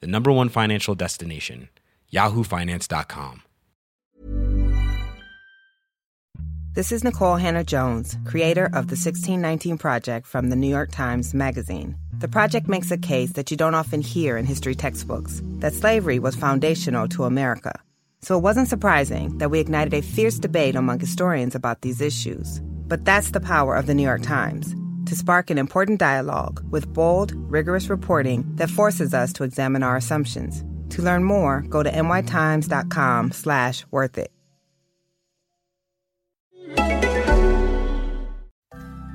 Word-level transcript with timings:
the 0.00 0.06
number 0.06 0.32
one 0.32 0.48
financial 0.48 0.94
destination, 0.94 1.68
yahoofinance.com. 2.12 3.42
This 6.74 6.90
is 6.90 7.04
Nikole 7.04 7.40
Hannah 7.40 7.62
Jones, 7.62 8.18
creator 8.24 8.64
of 8.64 8.88
the 8.88 8.96
1619 8.96 9.78
Project 9.78 10.26
from 10.26 10.50
the 10.50 10.56
New 10.56 10.66
York 10.66 10.90
Times 10.90 11.32
Magazine. 11.32 11.94
The 12.18 12.26
project 12.26 12.68
makes 12.68 12.90
a 12.90 12.98
case 12.98 13.34
that 13.34 13.50
you 13.52 13.56
don't 13.56 13.76
often 13.76 14.00
hear 14.00 14.36
in 14.36 14.44
history 14.44 14.74
textbooks 14.74 15.40
that 15.60 15.72
slavery 15.72 16.18
was 16.18 16.34
foundational 16.34 17.06
to 17.10 17.24
America. 17.24 17.80
So 18.22 18.36
it 18.36 18.42
wasn't 18.42 18.66
surprising 18.66 19.38
that 19.38 19.52
we 19.52 19.60
ignited 19.60 19.94
a 19.94 20.02
fierce 20.02 20.40
debate 20.40 20.74
among 20.74 20.98
historians 20.98 21.54
about 21.54 21.82
these 21.82 22.00
issues. 22.00 22.60
But 22.88 23.04
that's 23.04 23.30
the 23.30 23.40
power 23.40 23.76
of 23.76 23.86
the 23.86 23.94
New 23.94 24.02
York 24.02 24.22
Times 24.22 24.74
to 25.06 25.16
spark 25.16 25.50
an 25.50 25.58
important 25.58 25.98
dialogue 25.98 26.64
with 26.70 26.92
bold, 26.92 27.32
rigorous 27.50 27.88
reporting 27.88 28.44
that 28.56 28.70
forces 28.70 29.14
us 29.14 29.32
to 29.34 29.44
examine 29.44 29.82
our 29.82 29.96
assumptions. 29.96 30.64
To 30.90 31.02
learn 31.02 31.24
more, 31.24 31.60
go 31.62 31.82
to 31.82 31.90
nytimes.com 31.90 33.32
slash 33.32 33.84
worth 33.90 34.18
it. 34.18 34.30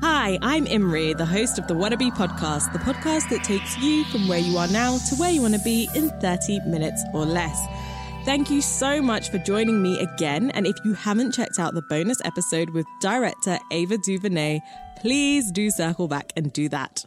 Hi, 0.01 0.37
I'm 0.41 0.67
Imri, 0.67 1.13
the 1.13 1.25
host 1.25 1.57
of 1.57 1.67
the 1.67 1.73
Wannabe 1.73 2.11
podcast, 2.11 2.71
the 2.71 2.79
podcast 2.79 3.29
that 3.29 3.43
takes 3.43 3.77
you 3.79 4.03
from 4.05 4.27
where 4.27 4.37
you 4.39 4.57
are 4.57 4.67
now 4.67 4.97
to 5.09 5.15
where 5.15 5.31
you 5.31 5.41
want 5.41 5.55
to 5.55 5.61
be 5.61 5.89
in 5.95 6.09
30 6.21 6.59
minutes 6.67 7.03
or 7.13 7.25
less. 7.25 7.59
Thank 8.25 8.51
you 8.51 8.61
so 8.61 9.01
much 9.01 9.31
for 9.31 9.39
joining 9.39 9.81
me 9.81 9.99
again. 9.99 10.51
And 10.51 10.67
if 10.67 10.75
you 10.85 10.93
haven't 10.93 11.31
checked 11.31 11.57
out 11.57 11.73
the 11.73 11.81
bonus 11.81 12.19
episode 12.25 12.69
with 12.71 12.85
director 13.01 13.57
Ava 13.71 13.97
DuVernay, 13.97 14.59
please 14.99 15.51
do 15.51 15.69
circle 15.69 16.07
back 16.07 16.31
and 16.35 16.51
do 16.53 16.69
that. 16.69 17.05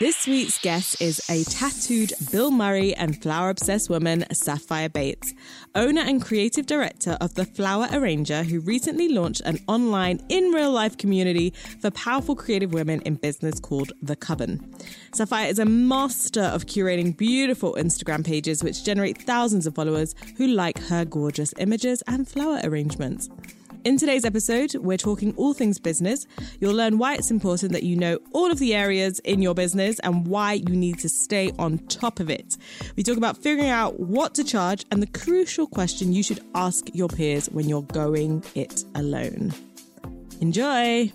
This 0.00 0.28
week's 0.28 0.60
guest 0.60 1.02
is 1.02 1.20
a 1.28 1.42
tattooed 1.42 2.12
Bill 2.30 2.52
Murray 2.52 2.94
and 2.94 3.20
flower 3.20 3.50
obsessed 3.50 3.90
woman, 3.90 4.24
Sapphire 4.32 4.88
Bates, 4.88 5.34
owner 5.74 6.02
and 6.02 6.22
creative 6.22 6.66
director 6.66 7.18
of 7.20 7.34
The 7.34 7.44
Flower 7.44 7.88
Arranger, 7.90 8.44
who 8.44 8.60
recently 8.60 9.08
launched 9.08 9.40
an 9.40 9.58
online, 9.66 10.24
in 10.28 10.52
real 10.52 10.70
life 10.70 10.96
community 10.98 11.52
for 11.80 11.90
powerful 11.90 12.36
creative 12.36 12.72
women 12.72 13.02
in 13.02 13.16
business 13.16 13.58
called 13.58 13.92
The 14.00 14.14
Coven. 14.14 14.72
Sapphire 15.12 15.48
is 15.48 15.58
a 15.58 15.64
master 15.64 16.44
of 16.44 16.66
curating 16.66 17.16
beautiful 17.16 17.74
Instagram 17.74 18.24
pages 18.24 18.62
which 18.62 18.84
generate 18.84 19.20
thousands 19.20 19.66
of 19.66 19.74
followers 19.74 20.14
who 20.36 20.46
like 20.46 20.78
her 20.78 21.04
gorgeous 21.04 21.52
images 21.58 22.04
and 22.06 22.28
flower 22.28 22.60
arrangements. 22.62 23.28
In 23.84 23.96
today's 23.96 24.24
episode, 24.24 24.74
we're 24.74 24.96
talking 24.96 25.34
all 25.36 25.54
things 25.54 25.78
business. 25.78 26.26
You'll 26.60 26.74
learn 26.74 26.98
why 26.98 27.14
it's 27.14 27.30
important 27.30 27.72
that 27.72 27.84
you 27.84 27.96
know 27.96 28.18
all 28.32 28.50
of 28.50 28.58
the 28.58 28.74
areas 28.74 29.20
in 29.20 29.40
your 29.40 29.54
business 29.54 30.00
and 30.00 30.26
why 30.26 30.54
you 30.54 30.74
need 30.74 30.98
to 31.00 31.08
stay 31.08 31.52
on 31.58 31.78
top 31.86 32.18
of 32.18 32.28
it. 32.28 32.56
We 32.96 33.02
talk 33.02 33.16
about 33.16 33.36
figuring 33.36 33.70
out 33.70 34.00
what 34.00 34.34
to 34.34 34.44
charge 34.44 34.84
and 34.90 35.00
the 35.00 35.06
crucial 35.06 35.66
question 35.66 36.12
you 36.12 36.22
should 36.22 36.40
ask 36.54 36.88
your 36.92 37.08
peers 37.08 37.46
when 37.50 37.68
you're 37.68 37.82
going 37.82 38.42
it 38.54 38.84
alone. 38.94 39.54
Enjoy! 40.40 41.12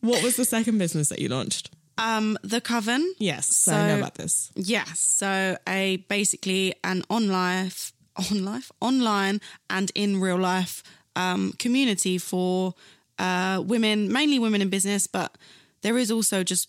What 0.00 0.22
was 0.22 0.36
the 0.36 0.44
second 0.44 0.78
business 0.78 1.08
that 1.08 1.20
you 1.20 1.28
launched? 1.28 1.70
Um, 1.96 2.36
the 2.42 2.60
Coven. 2.60 3.14
Yes, 3.18 3.54
so, 3.54 3.72
I 3.72 3.88
know 3.88 3.98
about 3.98 4.16
this. 4.16 4.50
Yes, 4.56 4.98
so 4.98 5.56
a 5.68 5.98
basically 6.08 6.74
an 6.84 7.04
online 7.08 7.70
on 8.16 8.44
life, 8.44 8.70
online 8.80 9.40
and 9.70 9.90
in 9.94 10.20
real 10.20 10.38
life 10.38 10.82
um, 11.16 11.52
community 11.58 12.18
for 12.18 12.74
uh, 13.18 13.62
women, 13.64 14.12
mainly 14.12 14.38
women 14.38 14.62
in 14.62 14.68
business, 14.68 15.06
but 15.06 15.36
there 15.82 15.98
is 15.98 16.10
also 16.10 16.42
just 16.42 16.68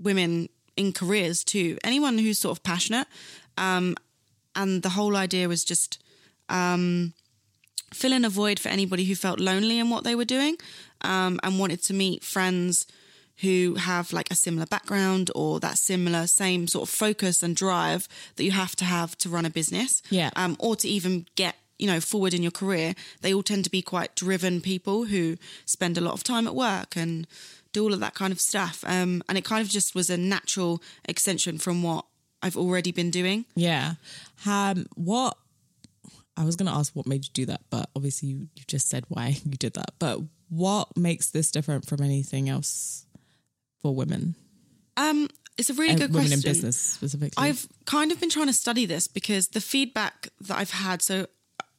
women 0.00 0.48
in 0.76 0.92
careers 0.92 1.42
too. 1.44 1.78
Anyone 1.82 2.18
who's 2.18 2.38
sort 2.38 2.56
of 2.56 2.62
passionate. 2.62 3.06
Um, 3.56 3.96
and 4.54 4.82
the 4.82 4.90
whole 4.90 5.16
idea 5.16 5.48
was 5.48 5.64
just 5.64 6.02
um, 6.48 7.12
filling 7.92 8.24
a 8.24 8.28
void 8.28 8.58
for 8.58 8.68
anybody 8.68 9.04
who 9.04 9.14
felt 9.14 9.40
lonely 9.40 9.78
in 9.78 9.90
what 9.90 10.04
they 10.04 10.14
were 10.14 10.24
doing 10.24 10.56
um, 11.02 11.38
and 11.42 11.58
wanted 11.58 11.82
to 11.84 11.94
meet 11.94 12.24
friends 12.24 12.86
who 13.40 13.76
have 13.76 14.12
like 14.12 14.30
a 14.30 14.34
similar 14.34 14.66
background 14.66 15.30
or 15.34 15.60
that 15.60 15.78
similar 15.78 16.26
same 16.26 16.66
sort 16.66 16.88
of 16.88 16.94
focus 16.94 17.42
and 17.42 17.54
drive 17.54 18.08
that 18.36 18.44
you 18.44 18.50
have 18.50 18.74
to 18.76 18.84
have 18.84 19.16
to 19.18 19.28
run 19.28 19.44
a 19.44 19.50
business. 19.50 20.02
Yeah. 20.10 20.30
Um, 20.36 20.56
or 20.58 20.76
to 20.76 20.88
even 20.88 21.26
get 21.36 21.56
you 21.78 21.86
know 21.86 22.00
forward 22.00 22.34
in 22.34 22.42
your 22.42 22.50
career 22.50 22.92
they 23.20 23.32
all 23.32 23.42
tend 23.44 23.62
to 23.62 23.70
be 23.70 23.82
quite 23.82 24.16
driven 24.16 24.60
people 24.60 25.04
who 25.04 25.36
spend 25.64 25.96
a 25.96 26.00
lot 26.00 26.12
of 26.12 26.24
time 26.24 26.48
at 26.48 26.54
work 26.54 26.96
and 26.96 27.24
do 27.72 27.84
all 27.84 27.94
of 27.94 28.00
that 28.00 28.14
kind 28.14 28.32
of 28.32 28.40
stuff 28.40 28.82
um, 28.84 29.22
and 29.28 29.38
it 29.38 29.44
kind 29.44 29.62
of 29.62 29.68
just 29.68 29.94
was 29.94 30.10
a 30.10 30.16
natural 30.16 30.82
extension 31.04 31.56
from 31.56 31.84
what 31.84 32.04
i've 32.42 32.56
already 32.56 32.90
been 32.90 33.12
doing 33.12 33.44
Yeah. 33.54 33.92
Um, 34.44 34.86
what 34.96 35.36
I 36.36 36.44
was 36.44 36.54
going 36.56 36.70
to 36.70 36.72
ask 36.76 36.94
what 36.94 37.06
made 37.06 37.24
you 37.24 37.30
do 37.32 37.46
that, 37.46 37.62
but 37.68 37.90
obviously 37.96 38.28
you, 38.28 38.48
you 38.54 38.62
just 38.68 38.88
said 38.88 39.04
why 39.08 39.36
you 39.44 39.56
did 39.56 39.74
that. 39.74 39.90
But 39.98 40.20
what 40.48 40.96
makes 40.96 41.30
this 41.30 41.50
different 41.50 41.86
from 41.86 42.00
anything 42.00 42.48
else 42.48 43.04
for 43.82 43.94
women? 43.94 44.34
um, 44.98 45.28
it's 45.56 45.70
a 45.70 45.74
really 45.74 45.90
and 45.90 46.00
good 46.00 46.10
women 46.12 46.28
question 46.28 46.48
in 46.48 46.54
business 46.54 46.76
specifically. 46.76 47.42
I've 47.42 47.66
kind 47.86 48.12
of 48.12 48.20
been 48.20 48.30
trying 48.30 48.46
to 48.48 48.52
study 48.52 48.86
this 48.86 49.08
because 49.08 49.48
the 49.48 49.60
feedback 49.60 50.28
that 50.42 50.56
I've 50.56 50.70
had, 50.70 51.02
so 51.02 51.26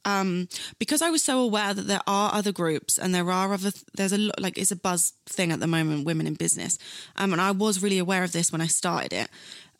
um, 0.04 0.48
because 0.78 1.02
I 1.02 1.10
was 1.10 1.22
so 1.22 1.40
aware 1.40 1.74
that 1.74 1.86
there 1.86 2.00
are 2.06 2.32
other 2.34 2.52
groups 2.52 2.98
and 2.98 3.14
there 3.14 3.30
are 3.30 3.52
other, 3.52 3.70
there's 3.94 4.12
a 4.12 4.18
lot, 4.18 4.40
like 4.40 4.56
it's 4.56 4.70
a 4.70 4.76
buzz 4.76 5.12
thing 5.26 5.52
at 5.52 5.60
the 5.60 5.66
moment, 5.66 6.06
women 6.06 6.26
in 6.26 6.34
business. 6.34 6.78
Um, 7.16 7.32
and 7.32 7.40
I 7.40 7.50
was 7.50 7.82
really 7.82 7.98
aware 7.98 8.24
of 8.24 8.32
this 8.32 8.50
when 8.50 8.62
I 8.62 8.66
started 8.66 9.12
it. 9.12 9.28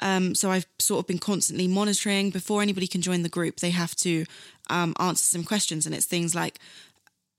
Um, 0.01 0.35
so 0.35 0.51
I've 0.51 0.67
sort 0.79 1.01
of 1.01 1.07
been 1.07 1.19
constantly 1.19 1.69
monitoring 1.69 2.31
before 2.31 2.63
anybody 2.63 2.87
can 2.87 3.03
join 3.03 3.23
the 3.23 3.29
group, 3.29 3.61
they 3.61 3.71
have 3.71 3.95
to 3.97 4.25
um, 4.69 4.95
answer 4.99 5.25
some 5.25 5.45
questions. 5.45 5.87
And 5.87 5.95
it's 5.95 6.07
things 6.07 6.35
like, 6.35 6.59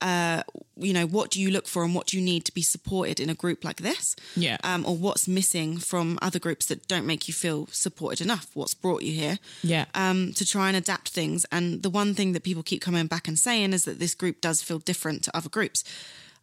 uh, 0.01 0.41
you 0.75 0.93
know, 0.93 1.05
what 1.05 1.29
do 1.29 1.39
you 1.39 1.51
look 1.51 1.67
for 1.67 1.83
and 1.83 1.93
what 1.93 2.07
do 2.07 2.17
you 2.17 2.23
need 2.23 2.43
to 2.45 2.53
be 2.53 2.61
supported 2.61 3.19
in 3.19 3.29
a 3.29 3.35
group 3.35 3.63
like 3.63 3.77
this? 3.77 4.15
Yeah. 4.35 4.57
Um, 4.63 4.85
or 4.85 4.95
what's 4.95 5.27
missing 5.27 5.77
from 5.77 6.17
other 6.21 6.39
groups 6.39 6.65
that 6.67 6.87
don't 6.87 7.05
make 7.05 7.27
you 7.27 7.33
feel 7.33 7.67
supported 7.67 8.21
enough? 8.21 8.49
What's 8.55 8.73
brought 8.73 9.03
you 9.03 9.13
here? 9.13 9.37
Yeah. 9.61 9.85
Um, 9.93 10.33
to 10.33 10.45
try 10.45 10.67
and 10.67 10.75
adapt 10.75 11.09
things. 11.09 11.45
And 11.51 11.83
the 11.83 11.89
one 11.89 12.15
thing 12.15 12.33
that 12.33 12.43
people 12.43 12.63
keep 12.63 12.81
coming 12.81 13.05
back 13.05 13.27
and 13.27 13.37
saying 13.37 13.73
is 13.73 13.85
that 13.85 13.99
this 13.99 14.15
group 14.15 14.41
does 14.41 14.61
feel 14.61 14.79
different 14.79 15.23
to 15.23 15.37
other 15.37 15.49
groups. 15.49 15.83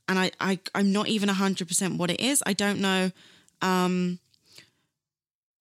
And 0.08 0.19
I, 0.19 0.30
I 0.40 0.60
I'm 0.75 0.92
not 0.92 1.08
even 1.08 1.28
hundred 1.28 1.69
percent 1.69 1.98
what 1.98 2.10
it 2.10 2.20
is. 2.20 2.42
I 2.46 2.52
don't 2.52 2.80
know. 2.80 3.10
Um, 3.60 4.20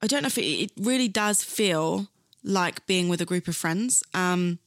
I 0.02 0.08
don't 0.08 0.22
know 0.22 0.28
if 0.28 0.38
it, 0.38 0.46
it 0.46 0.72
really 0.78 1.08
does 1.08 1.44
feel 1.44 2.08
like 2.44 2.86
being 2.86 3.10
with 3.10 3.22
a 3.22 3.26
group 3.26 3.48
of 3.48 3.56
friends. 3.56 4.04
Um, 4.14 4.60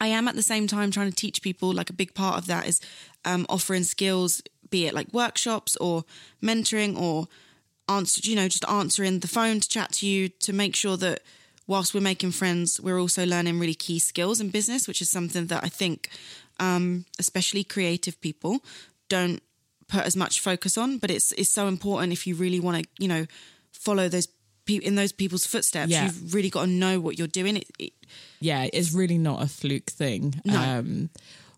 I 0.00 0.08
am 0.08 0.26
at 0.26 0.34
the 0.34 0.42
same 0.42 0.66
time 0.66 0.90
trying 0.90 1.10
to 1.10 1.14
teach 1.16 1.42
people. 1.42 1.72
Like 1.72 1.90
a 1.90 1.94
big 1.94 2.14
part 2.14 2.36
of 2.36 2.46
that 2.46 2.66
is 2.66 2.80
um, 3.24 3.46
offering 3.48 3.84
skills, 3.84 4.42
be 4.70 4.86
it 4.86 4.94
like 4.94 5.12
workshops 5.12 5.76
or 5.76 6.04
mentoring 6.42 6.98
or 6.98 7.28
answer, 7.88 8.20
you 8.24 8.36
know, 8.36 8.48
just 8.48 8.68
answering 8.68 9.20
the 9.20 9.28
phone 9.28 9.60
to 9.60 9.68
chat 9.68 9.92
to 9.92 10.06
you 10.06 10.28
to 10.28 10.52
make 10.52 10.74
sure 10.74 10.96
that 10.96 11.22
whilst 11.66 11.94
we're 11.94 12.00
making 12.00 12.32
friends, 12.32 12.80
we're 12.80 12.98
also 12.98 13.24
learning 13.24 13.58
really 13.58 13.74
key 13.74 13.98
skills 13.98 14.40
in 14.40 14.50
business, 14.50 14.88
which 14.88 15.00
is 15.00 15.10
something 15.10 15.46
that 15.46 15.62
I 15.62 15.68
think, 15.68 16.08
um, 16.58 17.04
especially 17.18 17.64
creative 17.64 18.20
people, 18.20 18.60
don't 19.08 19.42
put 19.88 20.04
as 20.04 20.16
much 20.16 20.40
focus 20.40 20.76
on. 20.76 20.98
But 20.98 21.10
it's 21.10 21.32
it's 21.32 21.50
so 21.50 21.68
important 21.68 22.12
if 22.12 22.26
you 22.26 22.34
really 22.34 22.60
want 22.60 22.82
to, 22.82 22.88
you 22.98 23.08
know, 23.08 23.26
follow 23.72 24.08
those 24.08 24.28
in 24.68 24.94
those 24.94 25.12
people's 25.12 25.46
footsteps. 25.46 25.90
Yeah. 25.90 26.04
You've 26.04 26.34
really 26.34 26.50
got 26.50 26.62
to 26.62 26.70
know 26.70 27.00
what 27.00 27.18
you're 27.18 27.28
doing. 27.28 27.56
It, 27.56 27.70
it, 27.78 27.92
yeah, 28.40 28.68
it's 28.72 28.92
really 28.92 29.18
not 29.18 29.42
a 29.42 29.46
fluke 29.46 29.90
thing. 29.90 30.40
No. 30.44 30.58
Um, 30.58 31.10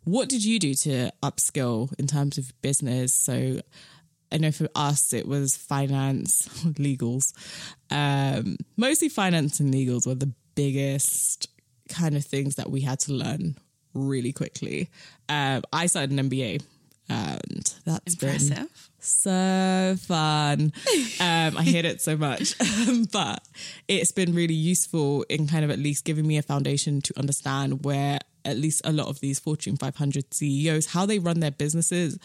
what 0.04 0.28
did 0.28 0.44
you 0.44 0.58
do 0.58 0.74
to 0.74 1.10
upskill 1.22 1.92
in 1.98 2.06
terms 2.06 2.38
of 2.38 2.52
business? 2.62 3.14
So 3.14 3.60
I 4.30 4.38
know 4.38 4.52
for 4.52 4.68
us 4.74 5.12
it 5.12 5.26
was 5.26 5.56
finance, 5.56 6.48
legals. 6.64 7.32
Um, 7.90 8.56
mostly 8.76 9.08
finance 9.08 9.60
and 9.60 9.72
legals 9.72 10.06
were 10.06 10.14
the 10.14 10.32
biggest 10.54 11.48
kind 11.88 12.16
of 12.16 12.24
things 12.24 12.56
that 12.56 12.70
we 12.70 12.80
had 12.80 13.00
to 13.00 13.12
learn 13.12 13.56
really 13.94 14.32
quickly. 14.32 14.90
Um, 15.28 15.62
I 15.72 15.86
started 15.86 16.10
an 16.10 16.28
MBA 16.28 16.62
and 17.08 17.74
that's 17.84 18.14
been 18.14 18.68
so 18.98 19.96
fun. 20.00 20.72
Um, 21.20 21.56
I 21.58 21.62
hate 21.62 21.84
it 21.84 22.00
so 22.00 22.16
much, 22.16 22.54
but 23.12 23.42
it's 23.88 24.12
been 24.12 24.34
really 24.34 24.54
useful 24.54 25.24
in 25.28 25.46
kind 25.46 25.64
of 25.64 25.70
at 25.70 25.78
least 25.78 26.04
giving 26.04 26.26
me 26.26 26.38
a 26.38 26.42
foundation 26.42 27.00
to 27.02 27.18
understand 27.18 27.84
where 27.84 28.18
at 28.44 28.56
least 28.56 28.82
a 28.84 28.92
lot 28.92 29.08
of 29.08 29.20
these 29.20 29.38
Fortune 29.38 29.76
500 29.76 30.32
CEOs 30.32 30.86
how 30.86 31.06
they 31.06 31.18
run 31.18 31.40
their 31.40 31.50
businesses. 31.50 32.18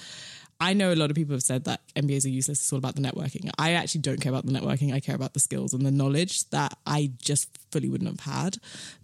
I 0.62 0.74
know 0.74 0.92
a 0.92 0.96
lot 0.96 1.10
of 1.10 1.16
people 1.16 1.34
have 1.36 1.44
said 1.44 1.64
that 1.66 1.80
MBAs 1.96 2.26
are 2.26 2.30
useless. 2.30 2.60
It's 2.60 2.74
all 2.74 2.80
about 2.80 2.96
the 2.96 3.02
networking. 3.02 3.50
I 3.58 3.74
actually 3.74 4.02
don't 4.02 4.20
care 4.20 4.32
about 4.32 4.46
the 4.46 4.52
networking. 4.52 4.94
I 4.94 5.00
care 5.00 5.16
about 5.16 5.34
the 5.34 5.40
skills 5.40 5.74
and 5.74 5.86
the 5.86 5.92
knowledge 5.92 6.50
that 6.50 6.78
I 6.86 7.12
just 7.22 7.48
fully 7.72 7.88
wouldn't 7.90 8.10
have 8.10 8.34
had. 8.34 8.58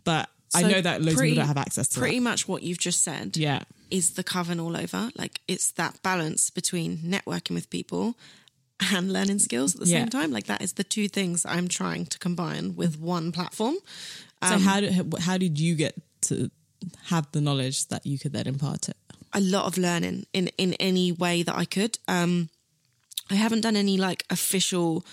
But 0.03 0.29
I 0.53 0.63
know 0.63 0.81
that 0.81 1.01
loads 1.01 1.15
pretty- 1.15 1.31
of 1.31 1.35
people 1.35 1.41
don't 1.43 1.47
have 1.47 1.57
access 1.57 1.87
to 1.89 1.99
Pretty 1.99 2.17
that. 2.19 2.23
much 2.23 2.47
what 2.47 2.61
you've 2.63 2.77
just 2.79 3.03
said. 3.03 3.37
Yeah. 3.37 3.63
Is 3.91 4.11
the 4.11 4.23
coven 4.23 4.59
all 4.59 4.75
over. 4.77 5.09
Like 5.15 5.41
it's 5.47 5.71
that 5.73 6.01
balance 6.03 6.49
between 6.49 6.97
networking 6.99 7.55
with 7.55 7.69
people 7.69 8.15
and 8.91 9.11
learning 9.13 9.39
skills 9.39 9.73
at 9.75 9.81
the 9.81 9.87
Yeah. 9.87 9.99
same 9.99 10.09
time. 10.09 10.31
Like 10.31 10.45
that 10.47 10.61
is 10.61 10.73
the 10.73 10.83
two 10.83 11.07
things 11.07 11.45
I'm 11.45 11.67
trying 11.67 12.05
to 12.07 12.19
combine 12.19 12.75
with 12.75 12.99
one 12.99 13.31
platform. 13.31 13.75
So 14.47 14.57
how 14.59 14.79
did 14.81 15.13
how 15.21 15.37
did 15.37 15.59
you 15.59 15.75
get 15.75 15.95
to 16.21 16.49
have 17.05 17.25
the 17.31 17.41
knowledge 17.41 17.87
that 17.87 18.05
you 18.05 18.19
could 18.19 18.33
then 18.33 18.47
impart 18.47 18.89
it? 18.89 18.97
A 19.33 19.39
lot 19.41 19.65
of 19.65 19.77
learning 19.77 20.25
in 20.33 20.47
in 20.57 20.73
any 20.73 21.11
way 21.11 21.43
that 21.43 21.55
I 21.55 21.65
could. 21.65 21.97
Um, 22.07 22.49
I 23.31 23.35
haven't 23.35 23.61
done 23.61 23.75
any 23.75 23.97
like 23.97 24.23
official 24.29 25.03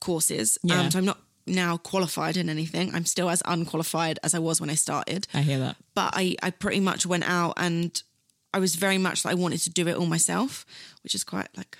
courses. 0.00 0.58
Yeah. 0.62 0.80
Um, 0.80 0.90
so 0.90 0.98
I'm 0.98 1.04
not 1.04 1.18
now 1.46 1.76
qualified 1.78 2.36
in 2.36 2.48
anything. 2.48 2.94
I'm 2.94 3.04
still 3.06 3.28
as 3.30 3.42
unqualified 3.44 4.18
as 4.22 4.34
I 4.34 4.38
was 4.38 4.60
when 4.60 4.70
I 4.70 4.74
started. 4.76 5.26
I 5.34 5.42
hear 5.42 5.58
that. 5.58 5.76
but 5.94 6.10
I, 6.14 6.36
I 6.42 6.50
pretty 6.50 6.80
much 6.80 7.06
went 7.06 7.24
out 7.28 7.54
and 7.56 8.02
I 8.56 8.58
was 8.58 8.74
very 8.74 8.96
much 8.96 9.22
like 9.26 9.32
I 9.32 9.34
wanted 9.34 9.60
to 9.64 9.70
do 9.70 9.86
it 9.86 9.96
all 9.96 10.06
myself, 10.06 10.64
which 11.02 11.14
is 11.14 11.24
quite 11.24 11.48
like 11.58 11.76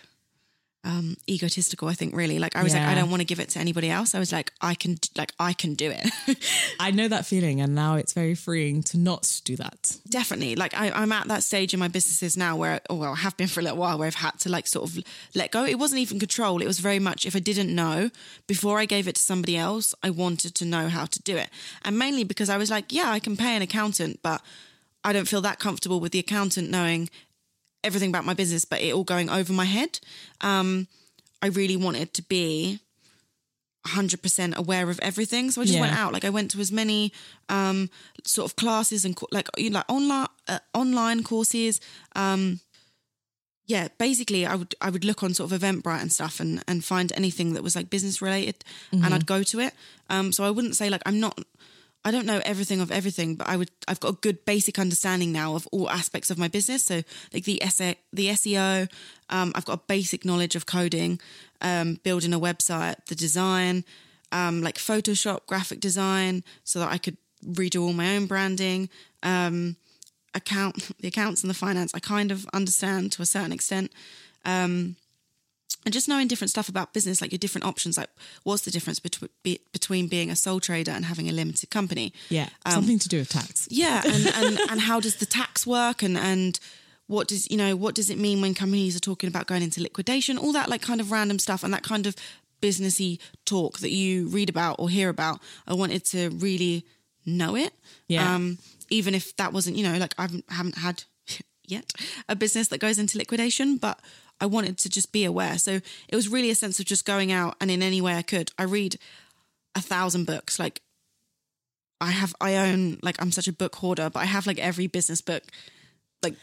um 0.85 1.17
egotistical, 1.27 1.89
I 1.89 1.95
think 1.95 2.15
really. 2.15 2.39
Like 2.39 2.55
I 2.55 2.63
was 2.63 2.75
like, 2.75 2.83
I 2.83 2.95
don't 2.95 3.09
want 3.09 3.23
to 3.23 3.25
give 3.25 3.41
it 3.41 3.49
to 3.51 3.59
anybody 3.59 3.89
else. 3.89 4.15
I 4.15 4.19
was 4.19 4.31
like, 4.31 4.53
I 4.61 4.75
can 4.75 4.99
like 5.17 5.33
I 5.41 5.55
can 5.55 5.73
do 5.75 5.91
it. 5.91 6.07
I 6.79 6.91
know 6.91 7.09
that 7.09 7.25
feeling, 7.25 7.63
and 7.63 7.75
now 7.75 7.97
it's 7.97 8.13
very 8.13 8.35
freeing 8.35 8.83
to 8.91 8.99
not 8.99 9.41
do 9.47 9.57
that. 9.57 9.97
Definitely. 10.07 10.55
Like 10.55 10.75
I, 10.75 10.91
I'm 10.91 11.13
at 11.13 11.29
that 11.29 11.43
stage 11.45 11.73
in 11.73 11.81
my 11.81 11.89
businesses 11.89 12.37
now 12.37 12.57
where 12.57 12.83
oh 12.91 12.97
well, 12.97 13.13
I 13.15 13.17
have 13.17 13.39
been 13.39 13.49
for 13.49 13.61
a 13.61 13.63
little 13.63 13.79
while 13.79 13.99
where 13.99 14.07
I've 14.07 14.17
had 14.27 14.39
to 14.41 14.51
like 14.51 14.67
sort 14.67 14.91
of 14.91 15.03
let 15.35 15.53
go. 15.53 15.65
It 15.65 15.79
wasn't 15.79 16.03
even 16.03 16.19
control. 16.19 16.61
It 16.61 16.67
was 16.67 16.79
very 16.81 16.99
much 16.99 17.25
if 17.25 17.35
I 17.35 17.41
didn't 17.41 17.75
know, 17.75 18.11
before 18.47 18.79
I 18.79 18.85
gave 18.85 19.09
it 19.09 19.15
to 19.15 19.23
somebody 19.23 19.57
else, 19.57 19.95
I 20.03 20.11
wanted 20.11 20.55
to 20.57 20.67
know 20.67 20.91
how 20.91 21.07
to 21.07 21.23
do 21.23 21.39
it. 21.39 21.49
And 21.87 21.99
mainly 21.99 22.25
because 22.25 22.51
I 22.51 22.59
was 22.59 22.71
like, 22.71 22.93
yeah, 22.93 23.11
I 23.11 23.19
can 23.19 23.35
pay 23.35 23.57
an 23.57 23.63
accountant, 23.63 24.21
but 24.23 24.43
I 25.07 25.13
don't 25.13 25.29
feel 25.29 25.41
that 25.43 25.59
comfortable 25.59 26.01
with 26.01 26.13
the 26.13 26.19
accountant 26.19 26.69
knowing 26.69 27.09
everything 27.85 28.11
about 28.11 28.25
my 28.25 28.35
business, 28.35 28.65
but 28.65 28.81
it 28.83 28.93
all 28.93 29.05
going 29.05 29.31
over 29.31 29.53
my 29.53 29.65
head. 29.65 30.01
Um, 30.41 30.89
I 31.41 31.47
really 31.47 31.77
wanted 31.77 32.13
to 32.15 32.23
be 32.23 32.81
100% 33.87 34.57
aware 34.57 34.91
of 34.91 34.99
everything. 35.01 35.51
So 35.53 35.61
I 35.61 35.65
just 35.65 35.77
Yeah. 35.77 35.83
went 35.83 35.97
out. 35.97 36.13
Like 36.13 36.25
I 36.25 36.31
went 36.31 36.51
to 36.53 36.59
as 36.61 36.73
many 36.73 37.13
um, 37.49 37.89
sort 38.25 38.51
of 38.51 38.57
classes 38.57 39.05
and 39.05 39.15
co- 39.15 39.29
like, 39.31 39.49
you 39.57 39.71
know, 39.71 39.79
like 39.79 39.91
online, 39.91 40.27
uh, 40.49 40.59
online 40.75 41.23
courses. 41.23 41.81
Um, 42.17 42.59
yeah, 43.69 43.89
basically 43.99 44.45
I 44.47 44.55
would, 44.57 44.75
I 44.81 44.91
would 44.91 45.05
look 45.05 45.23
on 45.23 45.35
sort 45.35 45.53
of 45.53 45.61
Eventbrite 45.61 46.01
and 46.03 46.13
stuff 46.13 46.41
and, 46.41 46.63
and 46.67 46.85
find 46.85 47.13
anything 47.17 47.53
that 47.55 47.63
was 47.63 47.77
like 47.77 47.91
business 47.91 48.21
related 48.23 48.65
and 48.93 49.13
I'd 49.15 49.27
go 49.27 49.43
to 49.45 49.61
it. 49.61 49.73
Um, 50.11 50.33
so 50.33 50.43
I 50.45 50.51
wouldn't 50.51 50.77
say 50.77 50.89
like, 50.91 51.03
I'm 51.07 51.21
not, 51.21 51.39
I 52.07 52.13
don't 52.13 52.25
know 52.25 52.41
everything 52.45 52.81
of 52.81 52.93
everything, 52.93 53.35
but 53.35 53.49
I 53.49 53.57
would 53.57 53.73
I've 53.89 53.99
got 53.99 54.11
a 54.11 54.19
good 54.21 54.45
basic 54.45 54.79
understanding 54.79 55.33
now 55.33 55.57
of 55.57 55.67
all 55.73 55.91
aspects 55.91 56.31
of 56.31 56.39
my 56.39 56.47
business. 56.47 56.85
So 56.85 57.03
like 57.35 57.43
the 57.43 57.61
essay, 57.61 57.97
the 58.13 58.29
SEO, 58.29 58.89
um, 59.29 59.51
I've 59.57 59.65
got 59.65 59.81
a 59.81 59.83
basic 59.89 60.25
knowledge 60.25 60.55
of 60.55 60.67
coding, 60.67 61.19
um, 61.61 61.99
building 62.05 62.33
a 62.33 62.39
website, 62.39 63.05
the 63.07 63.17
design, 63.17 63.85
um, 64.31 64.63
like 64.63 64.77
Photoshop, 64.77 65.47
graphic 65.47 65.81
design, 65.81 66.45
so 66.63 66.79
that 66.79 66.93
I 66.93 66.99
could 66.99 67.17
redo 67.45 67.83
all 67.83 67.93
my 67.93 68.15
own 68.15 68.27
branding. 68.27 68.89
Um, 69.25 69.75
account 70.33 70.93
the 71.01 71.09
accounts 71.09 71.43
and 71.43 71.51
the 71.51 71.55
finance 71.55 71.93
I 71.93 71.99
kind 71.99 72.31
of 72.31 72.47
understand 72.53 73.11
to 73.13 73.23
a 73.23 73.27
certain 73.27 73.51
extent. 73.51 73.91
Um, 74.45 74.95
and 75.85 75.93
just 75.93 76.09
knowing 76.09 76.27
different 76.27 76.51
stuff 76.51 76.69
about 76.69 76.93
business, 76.93 77.21
like 77.21 77.31
your 77.31 77.39
different 77.39 77.65
options, 77.65 77.97
like 77.97 78.11
what's 78.43 78.65
the 78.65 78.71
difference 78.71 78.99
between 78.99 79.31
be, 79.43 79.61
between 79.73 80.09
being 80.09 80.31
a 80.31 80.37
sole 80.37 80.59
trader 80.61 80.91
and 80.91 81.05
having 81.05 81.29
a 81.29 81.33
limited 81.33 81.71
company? 81.71 82.13
Yeah, 82.29 82.49
Um, 82.65 82.73
something 82.73 82.99
to 82.99 83.09
do 83.09 83.19
with 83.19 83.29
tax. 83.29 83.69
Yeah, 83.71 84.03
and, 84.05 84.27
and 84.35 84.71
and 84.71 84.81
how 84.81 85.01
does 85.01 85.17
the 85.17 85.27
tax 85.27 85.67
work, 85.67 86.03
and 86.03 86.19
and 86.19 86.59
what 87.07 87.29
does 87.29 87.49
you 87.51 87.57
know 87.57 87.77
what 87.77 87.95
does 87.95 88.11
it 88.11 88.19
mean 88.19 88.41
when 88.41 88.55
companies 88.55 88.97
are 88.97 89.01
talking 89.01 89.29
about 89.29 89.47
going 89.47 89.63
into 89.63 89.81
liquidation? 89.81 90.39
All 90.39 90.53
that 90.53 90.69
like 90.69 90.83
kind 90.83 91.01
of 91.01 91.13
random 91.13 91.39
stuff, 91.39 91.63
and 91.63 91.73
that 91.73 91.83
kind 91.85 92.07
of 92.07 92.17
businessy 92.61 93.19
talk 93.45 93.79
that 93.79 93.91
you 93.91 94.29
read 94.29 94.49
about 94.49 94.77
or 94.79 94.89
hear 94.89 95.09
about. 95.09 95.41
I 95.69 95.75
wanted 95.75 96.05
to 96.07 96.31
really 96.31 96.85
know 97.25 97.57
it. 97.57 97.73
Yeah. 98.09 98.35
Um, 98.35 98.59
even 98.89 99.15
if 99.15 99.37
that 99.37 99.53
wasn't, 99.53 99.77
you 99.77 99.83
know, 99.85 99.99
like 99.99 100.15
I 100.19 100.23
haven't, 100.23 100.45
haven't 100.49 100.79
had 100.79 101.05
yet 101.67 101.93
a 102.29 102.37
business 102.37 102.69
that 102.69 102.79
goes 102.79 102.99
into 102.99 103.19
liquidation, 103.19 103.77
but 103.77 104.01
I 104.41 104.47
wanted 104.47 104.79
to 104.79 104.89
just 104.89 105.13
be 105.13 105.25
aware. 105.25 105.59
So 105.59 105.81
it 106.09 106.17
was 106.17 106.29
really 106.29 106.51
a 106.51 106.55
sense 106.55 106.79
of 106.79 106.87
just 106.87 107.05
going 107.05 107.33
out 107.33 107.57
and 107.61 107.71
in 107.71 107.83
any 107.83 108.01
way 108.01 108.15
I 108.15 108.23
could. 108.23 108.51
I 108.59 108.65
read 108.65 108.99
a 109.75 109.81
thousand 109.81 110.27
books. 110.27 110.59
Like 110.59 110.83
I 112.01 112.11
have, 112.11 112.35
I 112.41 112.57
own, 112.57 112.99
like 113.03 113.21
I'm 113.21 113.33
such 113.33 113.49
a 113.49 113.53
book 113.53 113.75
hoarder, 113.77 114.11
but 114.11 114.21
I 114.21 114.27
have 114.27 114.47
like 114.47 114.59
every 114.59 114.87
business 114.87 115.21
book. 115.21 115.43
Like 116.23 116.35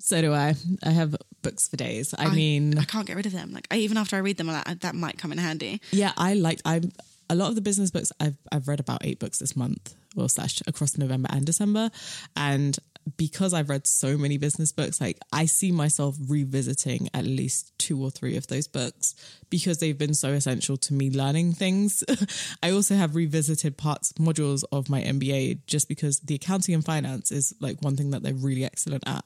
So 0.00 0.20
do 0.20 0.32
I. 0.34 0.54
I 0.82 0.90
have 0.90 1.16
books 1.42 1.68
for 1.68 1.76
days. 1.76 2.14
I, 2.18 2.34
mean, 2.34 2.78
I 2.78 2.84
can't 2.84 3.06
get 3.06 3.16
rid 3.16 3.26
of 3.26 3.32
them. 3.32 3.52
Like 3.52 3.66
I, 3.70 3.76
even 3.76 3.96
after 3.96 4.16
I 4.16 4.20
read 4.20 4.36
them, 4.36 4.48
like, 4.48 4.80
that 4.80 4.94
might 4.94 5.18
come 5.18 5.32
in 5.32 5.38
handy. 5.38 5.80
yeah, 5.92 6.12
I 6.16 6.34
liked. 6.34 6.62
I'm 6.64 6.92
a 7.30 7.34
lot 7.34 7.48
of 7.48 7.54
the 7.54 7.60
business 7.60 7.90
books. 7.90 8.12
I've 8.20 8.36
I've 8.52 8.68
read 8.68 8.80
about 8.80 9.04
eight 9.04 9.18
books 9.18 9.38
this 9.38 9.56
month, 9.56 9.94
well, 10.14 10.28
slash 10.28 10.60
across 10.66 10.98
November 10.98 11.28
and 11.32 11.46
December, 11.46 11.90
and 12.36 12.78
because 13.16 13.52
I've 13.52 13.68
read 13.68 13.86
so 13.86 14.16
many 14.16 14.38
business 14.38 14.72
books, 14.72 15.00
like 15.00 15.18
I 15.32 15.46
see 15.46 15.72
myself 15.72 16.16
revisiting 16.28 17.08
at 17.14 17.24
least 17.24 17.76
two 17.78 18.02
or 18.02 18.10
three 18.10 18.36
of 18.36 18.46
those 18.46 18.66
books 18.66 19.14
because 19.50 19.78
they've 19.78 19.96
been 19.96 20.14
so 20.14 20.30
essential 20.30 20.76
to 20.78 20.94
me 20.94 21.10
learning 21.10 21.52
things. 21.52 22.02
I 22.62 22.70
also 22.70 22.94
have 22.94 23.14
revisited 23.14 23.76
parts, 23.76 24.12
modules 24.14 24.64
of 24.72 24.88
my 24.88 25.02
MBA 25.02 25.60
just 25.66 25.88
because 25.88 26.20
the 26.20 26.34
accounting 26.34 26.74
and 26.74 26.84
finance 26.84 27.30
is 27.30 27.54
like 27.60 27.80
one 27.80 27.96
thing 27.96 28.10
that 28.10 28.22
they're 28.22 28.34
really 28.34 28.64
excellent 28.64 29.06
at. 29.06 29.24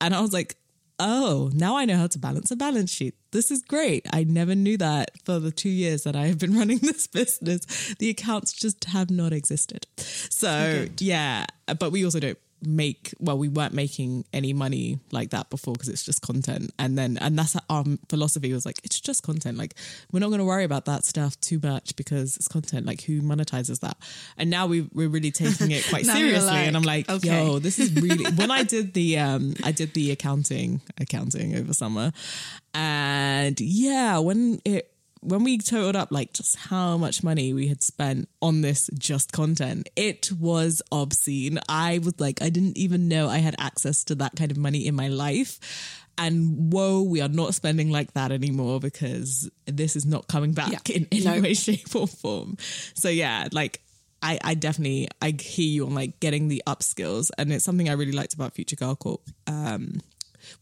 And 0.00 0.14
I 0.14 0.20
was 0.20 0.32
like, 0.32 0.56
oh, 0.98 1.50
now 1.52 1.76
I 1.76 1.84
know 1.84 1.96
how 1.96 2.06
to 2.06 2.18
balance 2.18 2.50
a 2.50 2.56
balance 2.56 2.92
sheet. 2.92 3.14
This 3.32 3.50
is 3.50 3.62
great. 3.62 4.06
I 4.12 4.24
never 4.24 4.54
knew 4.54 4.76
that 4.78 5.10
for 5.24 5.38
the 5.38 5.50
two 5.50 5.68
years 5.68 6.04
that 6.04 6.16
I 6.16 6.26
have 6.28 6.38
been 6.38 6.56
running 6.58 6.78
this 6.78 7.06
business. 7.06 7.94
The 7.98 8.10
accounts 8.10 8.52
just 8.52 8.84
have 8.86 9.10
not 9.10 9.32
existed. 9.32 9.86
So, 9.96 10.86
yeah, 10.98 11.46
but 11.78 11.92
we 11.92 12.04
also 12.04 12.20
don't 12.20 12.38
make 12.62 13.14
well 13.18 13.36
we 13.36 13.48
weren't 13.48 13.74
making 13.74 14.24
any 14.32 14.52
money 14.52 14.98
like 15.10 15.30
that 15.30 15.50
before 15.50 15.74
because 15.74 15.88
it's 15.88 16.04
just 16.04 16.22
content. 16.22 16.72
And 16.78 16.96
then 16.96 17.18
and 17.18 17.38
that's 17.38 17.56
our 17.68 17.84
philosophy 18.08 18.52
was 18.52 18.64
like 18.64 18.80
it's 18.84 19.00
just 19.00 19.22
content. 19.22 19.58
Like 19.58 19.74
we're 20.12 20.20
not 20.20 20.28
going 20.28 20.38
to 20.38 20.44
worry 20.44 20.64
about 20.64 20.84
that 20.86 21.04
stuff 21.04 21.38
too 21.40 21.60
much 21.62 21.96
because 21.96 22.36
it's 22.36 22.48
content. 22.48 22.86
Like 22.86 23.02
who 23.02 23.20
monetizes 23.20 23.80
that? 23.80 23.96
And 24.36 24.50
now 24.50 24.66
we, 24.66 24.88
we're 24.92 25.08
really 25.08 25.30
taking 25.30 25.70
it 25.70 25.84
quite 25.88 26.06
seriously 26.12 26.50
and 26.50 26.76
i'm 26.76 26.82
like, 26.82 27.08
like 27.08 27.24
okay. 27.24 27.46
yo 27.46 27.58
this 27.58 27.78
is 27.78 27.92
really 27.94 28.24
when 28.34 28.50
I 28.50 28.62
did 28.62 28.94
the 28.94 29.18
um 29.18 29.54
I 29.64 29.72
did 29.72 29.94
the 29.94 30.10
accounting 30.10 30.80
accounting 30.98 31.56
over 31.56 31.72
summer 31.72 32.12
and 32.74 33.60
yeah 33.60 34.18
when 34.18 34.60
it 34.64 34.91
when 35.22 35.44
we 35.44 35.56
totaled 35.58 35.96
up 35.96 36.10
like 36.10 36.32
just 36.32 36.56
how 36.56 36.96
much 36.96 37.22
money 37.22 37.52
we 37.54 37.68
had 37.68 37.82
spent 37.82 38.28
on 38.40 38.60
this 38.60 38.90
just 38.98 39.32
content 39.32 39.88
it 39.96 40.30
was 40.32 40.82
obscene 40.90 41.58
I 41.68 41.98
was 41.98 42.18
like 42.18 42.42
I 42.42 42.50
didn't 42.50 42.76
even 42.76 43.08
know 43.08 43.28
I 43.28 43.38
had 43.38 43.54
access 43.58 44.04
to 44.04 44.14
that 44.16 44.34
kind 44.36 44.50
of 44.50 44.56
money 44.58 44.86
in 44.86 44.94
my 44.96 45.08
life 45.08 45.60
and 46.18 46.72
whoa 46.72 47.02
we 47.02 47.20
are 47.20 47.28
not 47.28 47.54
spending 47.54 47.90
like 47.90 48.12
that 48.14 48.32
anymore 48.32 48.80
because 48.80 49.48
this 49.66 49.96
is 49.96 50.04
not 50.04 50.26
coming 50.28 50.52
back 50.52 50.88
Yeah. 50.88 50.96
in 50.96 51.06
any 51.12 51.24
No. 51.24 51.40
way 51.40 51.54
shape 51.54 51.94
or 51.94 52.06
form 52.08 52.56
so 52.94 53.08
yeah 53.08 53.48
like 53.52 53.80
I, 54.24 54.38
I 54.44 54.54
definitely 54.54 55.08
I 55.20 55.34
hear 55.38 55.66
you 55.68 55.86
on 55.86 55.94
like 55.94 56.20
getting 56.20 56.46
the 56.48 56.62
upskills 56.66 57.30
and 57.38 57.52
it's 57.52 57.64
something 57.64 57.88
I 57.88 57.94
really 57.94 58.12
liked 58.12 58.34
about 58.34 58.54
Future 58.54 58.76
Girl 58.76 58.94
Corp. 58.94 59.20
Um, 59.48 60.00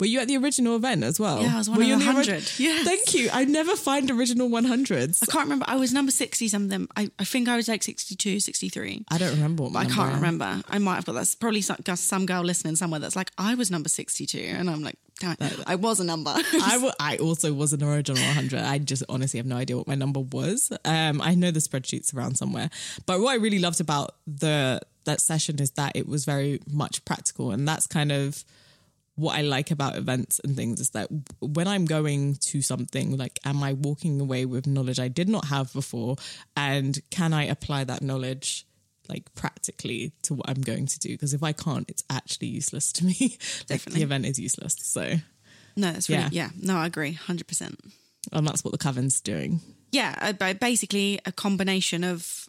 were 0.01 0.07
you 0.07 0.19
at 0.21 0.29
the 0.29 0.37
original 0.37 0.77
event 0.77 1.05
as 1.05 1.21
well? 1.21 1.43
Yeah, 1.43 1.55
I 1.55 1.59
was 1.59 1.69
one 1.69 1.79
Were 1.79 1.85
of 1.85 1.89
you 1.91 1.99
the 1.99 2.05
on 2.07 2.17
ori- 2.17 2.27
100. 2.27 2.53
Yes. 2.59 2.85
Thank 2.87 3.15
you. 3.15 3.29
I 3.33 3.45
never 3.45 3.77
find 3.77 4.11
original 4.11 4.49
100s. 4.49 5.23
I 5.23 5.27
can't 5.27 5.45
remember. 5.45 5.67
I 5.69 5.77
was 5.77 5.93
number 5.93 6.11
60 6.11 6.49
something. 6.49 6.89
I, 6.97 7.11
I 7.19 7.25
think 7.25 7.49
I 7.49 7.57
was 7.57 7.69
like 7.69 7.83
62, 7.83 8.41
63. 8.41 9.05
I 9.09 9.19
don't 9.19 9.33
remember 9.35 9.65
what 9.65 9.73
my 9.73 9.83
I 9.83 9.85
can't 9.87 10.15
remember. 10.15 10.63
I 10.69 10.79
might 10.79 10.97
have 10.97 11.05
got 11.05 11.13
that. 11.15 11.37
Probably 11.39 11.61
some, 11.61 11.77
some 11.95 12.27
girl 12.27 12.43
listening 12.43 12.77
somewhere 12.77 13.01
that's 13.01 13.17
like, 13.17 13.31
I 13.39 13.55
was 13.55 13.71
number 13.71 13.89
62. 13.89 14.39
And 14.39 14.71
I'm 14.71 14.83
like, 14.83 14.97
I 15.67 15.75
was 15.75 16.01
a 16.01 16.05
number. 16.05 16.31
I, 16.37 16.71
w- 16.73 16.93
I 16.99 17.19
also 17.19 17.53
was 17.53 17.73
an 17.75 17.83
original 17.83 18.23
100. 18.23 18.59
I 18.61 18.79
just 18.79 19.03
honestly 19.09 19.39
have 19.39 19.47
no 19.47 19.57
idea 19.57 19.77
what 19.77 19.87
my 19.87 19.95
number 19.95 20.21
was. 20.21 20.73
Um, 20.85 21.21
I 21.21 21.35
know 21.35 21.51
the 21.51 21.61
spreadsheet's 21.61 22.15
around 22.15 22.37
somewhere. 22.39 22.71
But 23.07 23.21
what 23.21 23.33
I 23.33 23.35
really 23.37 23.59
loved 23.59 23.81
about 23.81 24.15
the 24.27 24.81
that 25.05 25.21
session 25.21 25.59
is 25.61 25.71
that 25.73 25.93
it 25.95 26.07
was 26.07 26.25
very 26.25 26.61
much 26.71 27.05
practical, 27.05 27.51
and 27.51 27.67
that's 27.67 27.87
kind 27.87 28.13
of 28.13 28.45
what 29.17 29.37
I 29.39 29.43
like 29.43 29.71
about 29.71 29.97
events 29.97 30.41
and 30.43 30.57
things 30.57 30.81
is 30.81 30.91
that 30.91 31.09
when 31.41 31.69
I'm 31.69 31.85
going 31.85 32.37
to 32.37 32.63
something, 32.63 33.17
like, 33.19 33.39
am 33.45 33.63
I 33.63 33.75
walking 33.75 34.21
away 34.21 34.47
with 34.47 34.67
knowledge 34.67 34.99
I 34.99 35.09
did 35.09 35.29
not 35.29 35.47
have 35.47 35.73
before? 35.73 36.17
And 36.57 36.99
can 37.11 37.33
I 37.35 37.45
apply 37.45 37.85
that 37.85 38.03
knowledge? 38.03 38.67
Like 39.09 39.35
practically 39.35 40.13
to 40.23 40.35
what 40.35 40.49
I'm 40.49 40.61
going 40.63 40.87
to 40.87 40.99
do 41.01 41.09
because 41.09 41.35
if 41.35 41.43
I 41.43 41.53
can't, 41.53 41.85
it's 41.91 42.05
actually 42.09 42.47
useless 42.47 42.93
to 42.93 43.05
me. 43.05 43.37
like 43.69 43.83
the 43.83 44.03
event 44.03 44.25
is 44.25 44.39
useless. 44.39 44.77
So, 44.79 45.15
No, 45.77 45.91
it's 45.91 46.09
really, 46.09 46.23
Yeah. 46.23 46.29
yeah. 46.31 46.51
No, 46.63 46.77
I 46.77 46.87
agree. 46.87 47.15
100%. 47.27 47.75
and 48.33 48.47
that's 48.47 48.63
what 48.63 48.71
the 48.71 48.79
coven's 48.79 49.21
doing. 49.21 49.61
Yeah, 49.91 50.15
uh, 50.41 50.53
basically 50.55 51.19
a 51.27 51.33
combination 51.33 52.05
of 52.05 52.49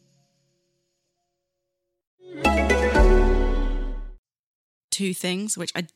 Two 5.01 5.13
things, 5.15 5.57
which 5.57 5.71
I 5.75 5.87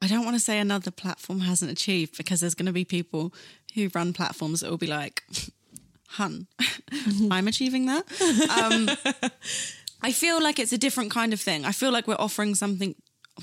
I 0.00 0.06
don't 0.06 0.24
want 0.24 0.36
to 0.36 0.40
say 0.40 0.58
another 0.60 0.92
platform 0.92 1.40
hasn't 1.40 1.72
achieved 1.72 2.16
because 2.16 2.40
there's 2.40 2.54
going 2.54 2.66
to 2.66 2.72
be 2.72 2.84
people 2.84 3.34
who 3.74 3.90
run 3.94 4.12
platforms 4.12 4.60
that 4.60 4.70
will 4.70 4.78
be 4.78 4.86
like, 4.86 5.24
"Hun, 6.10 6.46
I'm 7.30 7.48
achieving 7.48 7.86
that." 7.86 8.04
Um, 8.58 8.88
I 10.08 10.12
feel 10.12 10.40
like 10.40 10.60
it's 10.60 10.72
a 10.72 10.78
different 10.78 11.10
kind 11.10 11.32
of 11.32 11.40
thing. 11.40 11.64
I 11.64 11.72
feel 11.72 11.90
like 11.90 12.06
we're 12.06 12.26
offering 12.26 12.54
something. 12.54 12.94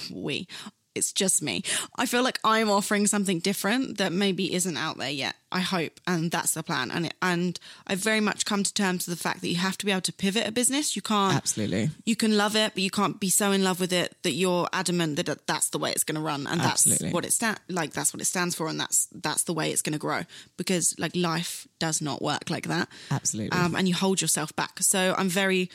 We, 0.10 0.48
it's 0.96 1.12
just 1.12 1.42
me. 1.42 1.64
I 1.98 2.06
feel 2.06 2.24
like 2.24 2.40
I'm 2.44 2.70
offering 2.70 3.08
something 3.08 3.40
different 3.40 3.98
that 3.98 4.12
maybe 4.12 4.54
isn't 4.54 4.78
out 4.78 4.98
there 4.98 5.10
yet. 5.10 5.36
I 5.52 5.60
hope, 5.60 6.00
and 6.06 6.32
that's 6.32 6.54
the 6.54 6.64
plan. 6.64 6.92
And 6.92 7.06
it, 7.06 7.14
and 7.22 7.58
I've 7.88 8.00
very 8.00 8.20
much 8.20 8.46
come 8.46 8.64
to 8.64 8.74
terms 8.74 9.08
with 9.08 9.18
the 9.18 9.24
fact 9.24 9.42
that 9.42 9.48
you 9.48 9.56
have 9.56 9.78
to 9.78 9.86
be 9.86 9.92
able 9.92 10.02
to 10.02 10.12
pivot 10.14 10.48
a 10.48 10.52
business. 10.52 10.96
You 10.96 11.02
can't 11.02 11.36
Absolutely. 11.36 11.92
you 12.06 12.16
can 12.16 12.36
love 12.36 12.56
it, 12.58 12.74
but 12.74 12.84
you 12.84 12.92
can't 12.92 13.20
be 13.20 13.30
so 13.30 13.52
in 13.52 13.64
love 13.64 13.80
with 13.80 13.94
it 13.94 14.16
that 14.24 14.32
you're 14.32 14.68
adamant 14.74 15.16
that 15.18 15.48
that's 15.48 15.70
the 15.70 15.78
way 15.80 15.92
it's 15.92 16.04
going 16.04 16.16
to 16.16 16.22
run, 16.22 16.46
and 16.48 16.60
that's 16.60 16.86
Absolutely. 16.88 17.12
what 17.12 17.24
it 17.25 17.32
sta- 17.32 17.56
like. 17.70 17.94
That's 17.94 18.14
what 18.14 18.22
it 18.22 18.25
stands 18.25 18.56
for, 18.56 18.68
and 18.68 18.80
that's 18.80 19.08
that's 19.14 19.44
the 19.44 19.54
way 19.54 19.72
it's 19.72 19.82
going 19.82 19.94
to 19.94 20.00
grow. 20.00 20.24
Because 20.58 20.94
like 20.98 21.16
life 21.16 21.68
does 21.80 22.02
not 22.02 22.22
work 22.22 22.50
like 22.50 22.68
that, 22.68 22.90
Absolutely. 23.10 23.58
um, 23.58 23.75
and 23.75 23.88
you 23.88 23.94
hold 23.94 24.22
yourself 24.22 24.54
back. 24.56 24.80
So 24.82 25.16
I'm 25.18 25.30
very, 25.30 25.70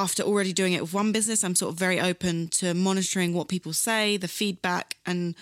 after 0.00 0.22
already 0.22 0.52
doing 0.52 0.72
it 0.72 0.80
with 0.80 0.94
one 0.94 1.12
business, 1.12 1.44
I'm 1.44 1.54
sort 1.54 1.72
of 1.72 1.78
very 1.78 2.00
open 2.00 2.48
to 2.48 2.72
monitoring 2.74 3.34
what 3.34 3.48
people 3.48 3.72
say, 3.72 4.16
the 4.16 4.28
feedback, 4.28 4.96
and 5.04 5.34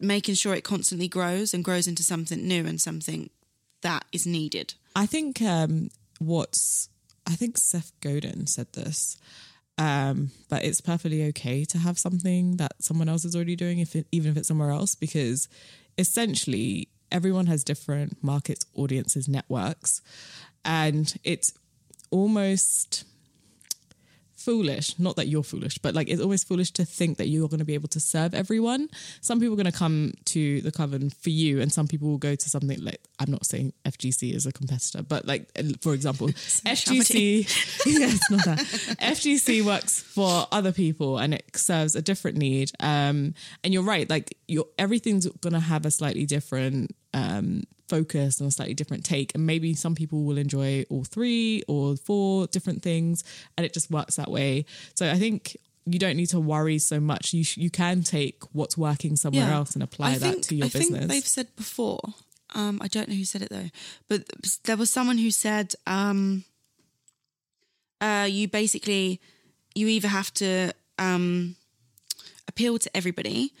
making 0.00 0.34
sure 0.34 0.54
it 0.54 0.64
constantly 0.64 1.08
grows 1.08 1.52
and 1.52 1.62
grows 1.64 1.86
into 1.86 2.02
something 2.02 2.46
new 2.46 2.66
and 2.66 2.80
something 2.80 3.30
that 3.82 4.04
is 4.12 4.26
needed. 4.26 4.74
I 4.94 5.06
think 5.06 5.42
um, 5.42 5.90
what's 6.18 6.88
I 7.26 7.34
think 7.34 7.58
Seth 7.58 7.92
Godin 8.00 8.46
said 8.46 8.72
this, 8.72 9.18
um, 9.78 10.30
but 10.48 10.64
it's 10.64 10.80
perfectly 10.80 11.24
okay 11.28 11.64
to 11.66 11.78
have 11.78 11.98
something 11.98 12.56
that 12.56 12.72
someone 12.80 13.08
else 13.08 13.24
is 13.24 13.34
already 13.34 13.56
doing, 13.56 13.80
if 13.80 13.94
it, 13.96 14.06
even 14.12 14.30
if 14.30 14.36
it's 14.38 14.48
somewhere 14.48 14.70
else, 14.70 14.94
because 14.94 15.48
essentially 15.98 16.88
everyone 17.12 17.46
has 17.46 17.64
different 17.64 18.22
markets, 18.22 18.64
audiences, 18.74 19.28
networks, 19.28 20.00
and 20.64 21.16
it's 21.24 21.52
almost 22.10 23.04
foolish 24.46 24.98
not 24.98 25.14
that 25.18 25.26
you're 25.30 25.48
foolish 25.52 25.76
but 25.78 25.94
like 25.98 26.08
it's 26.12 26.22
always 26.26 26.42
foolish 26.50 26.70
to 26.70 26.84
think 26.98 27.18
that 27.18 27.28
you're 27.32 27.48
going 27.52 27.64
to 27.66 27.70
be 27.72 27.78
able 27.80 27.88
to 27.88 28.00
serve 28.00 28.32
everyone. 28.42 28.88
Some 29.20 29.40
people 29.40 29.54
are 29.54 29.62
going 29.62 29.72
to 29.74 29.78
come 29.84 30.12
to 30.34 30.42
the 30.66 30.72
coven 30.80 31.10
for 31.10 31.30
you 31.30 31.60
and 31.62 31.72
some 31.78 31.86
people 31.88 32.08
will 32.08 32.24
go 32.30 32.34
to 32.34 32.48
something 32.54 32.80
like 32.88 33.00
i'm 33.20 33.30
not 33.30 33.44
saying 33.44 33.72
fgc 33.84 34.20
is 34.38 34.46
a 34.46 34.52
competitor 34.52 35.02
but 35.02 35.26
like 35.26 35.44
for 35.80 35.92
example 35.94 36.28
fgc 36.28 37.12
yeah 37.86 38.08
it's 38.14 38.30
not 38.30 38.44
that. 38.44 38.58
Fgc 39.16 39.64
works 39.64 40.00
for 40.00 40.46
other 40.52 40.72
people 40.72 41.18
and 41.18 41.34
it 41.34 41.44
serves 41.56 41.96
a 41.96 42.02
different 42.02 42.36
need. 42.36 42.70
Um 42.80 43.34
and 43.62 43.72
you're 43.72 43.82
right 43.82 44.08
like 44.08 44.36
you're 44.48 44.66
everything's 44.78 45.26
going 45.44 45.52
to 45.52 45.60
have 45.60 45.86
a 45.86 45.90
slightly 45.90 46.26
different 46.26 46.94
um 47.14 47.62
focus 47.88 48.40
and 48.40 48.48
a 48.48 48.50
slightly 48.50 48.74
different 48.74 49.04
take 49.04 49.32
and 49.34 49.46
maybe 49.46 49.74
some 49.74 49.94
people 49.94 50.24
will 50.24 50.38
enjoy 50.38 50.84
all 50.90 51.04
three 51.04 51.62
or 51.68 51.96
four 51.96 52.46
different 52.48 52.82
things 52.82 53.22
and 53.56 53.64
it 53.64 53.72
just 53.72 53.90
works 53.90 54.16
that 54.16 54.30
way. 54.30 54.64
So 54.94 55.10
i 55.10 55.18
think 55.18 55.56
you 55.88 56.00
don't 56.00 56.16
need 56.16 56.26
to 56.30 56.40
worry 56.40 56.78
so 56.80 56.98
much. 56.98 57.32
You 57.32 57.44
sh- 57.44 57.58
you 57.58 57.70
can 57.70 58.02
take 58.02 58.42
what's 58.52 58.76
working 58.76 59.14
somewhere 59.14 59.52
else 59.52 59.74
and 59.74 59.82
apply 59.84 60.08
I 60.14 60.18
that 60.18 60.32
think- 60.32 60.42
to 60.46 60.54
your 60.56 60.66
I 60.66 60.68
business. 60.70 60.98
think 60.98 61.10
they've 61.12 61.26
said 61.26 61.54
before. 61.54 62.00
Um, 62.56 62.78
I 62.82 62.88
don't 62.88 63.08
know 63.08 63.14
who 63.14 63.24
said 63.24 63.42
it 63.42 63.50
though, 63.50 63.70
but 64.08 64.24
there 64.64 64.76
was 64.76 64.90
someone 64.92 65.18
who 65.18 65.30
said 65.30 65.74
um, 65.86 66.44
uh, 68.00 68.26
you 68.28 68.48
basically 68.48 69.20
you 69.74 69.86
either 69.88 70.08
have 70.08 70.32
to 70.34 70.72
um, 70.98 71.54
appeal 72.48 72.78
to 72.78 72.96
everybody 72.96 73.52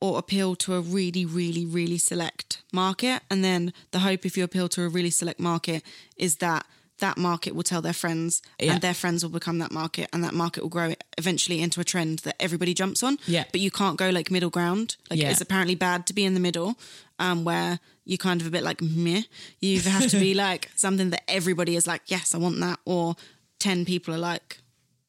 or 0.00 0.18
appeal 0.18 0.54
to 0.56 0.74
a 0.74 0.80
really, 0.80 1.24
really, 1.24 1.64
really 1.64 1.98
select 1.98 2.62
market, 2.72 3.22
and 3.30 3.42
then 3.42 3.72
the 3.92 4.00
hope 4.00 4.26
if 4.26 4.36
you 4.36 4.44
appeal 4.44 4.68
to 4.70 4.82
a 4.82 4.88
really 4.88 5.10
select 5.10 5.40
market 5.40 5.82
is 6.16 6.36
that 6.36 6.66
that 6.98 7.18
market 7.18 7.54
will 7.54 7.62
tell 7.62 7.82
their 7.82 7.92
friends 7.92 8.40
Yeah. 8.58 8.72
and 8.72 8.80
their 8.80 8.94
friends 8.94 9.22
will 9.22 9.30
become 9.30 9.58
that 9.58 9.70
market 9.70 10.08
and 10.14 10.24
that 10.24 10.32
market 10.32 10.62
will 10.62 10.70
grow 10.70 10.94
eventually 11.18 11.60
into 11.60 11.78
a 11.80 11.84
trend 11.84 12.20
that 12.20 12.36
everybody 12.40 12.72
jumps 12.72 13.02
on 13.02 13.18
Yeah. 13.26 13.44
but 13.52 13.60
you 13.60 13.70
can't 13.70 13.98
go 13.98 14.08
like 14.08 14.30
middle 14.30 14.48
ground 14.48 14.96
like 15.10 15.20
Yeah. 15.20 15.30
it's 15.30 15.42
apparently 15.42 15.74
bad 15.74 16.06
to 16.06 16.14
be 16.14 16.24
in 16.24 16.32
the 16.32 16.40
middle 16.40 16.78
um 17.18 17.44
where 17.44 17.80
you're 18.06 18.16
kind 18.16 18.40
of 18.40 18.46
a 18.46 18.50
bit 18.50 18.62
like 18.62 18.80
meh 18.80 19.22
you 19.60 19.78
have 19.80 20.08
to 20.08 20.18
be 20.18 20.32
like 20.46 20.70
something 20.74 21.10
that 21.10 21.22
everybody 21.28 21.76
is 21.76 21.86
like 21.86 22.00
yes 22.06 22.34
i 22.34 22.38
want 22.38 22.58
that 22.60 22.78
or 22.86 23.14
10 23.58 23.84
people 23.84 24.14
are 24.14 24.18
like 24.32 24.58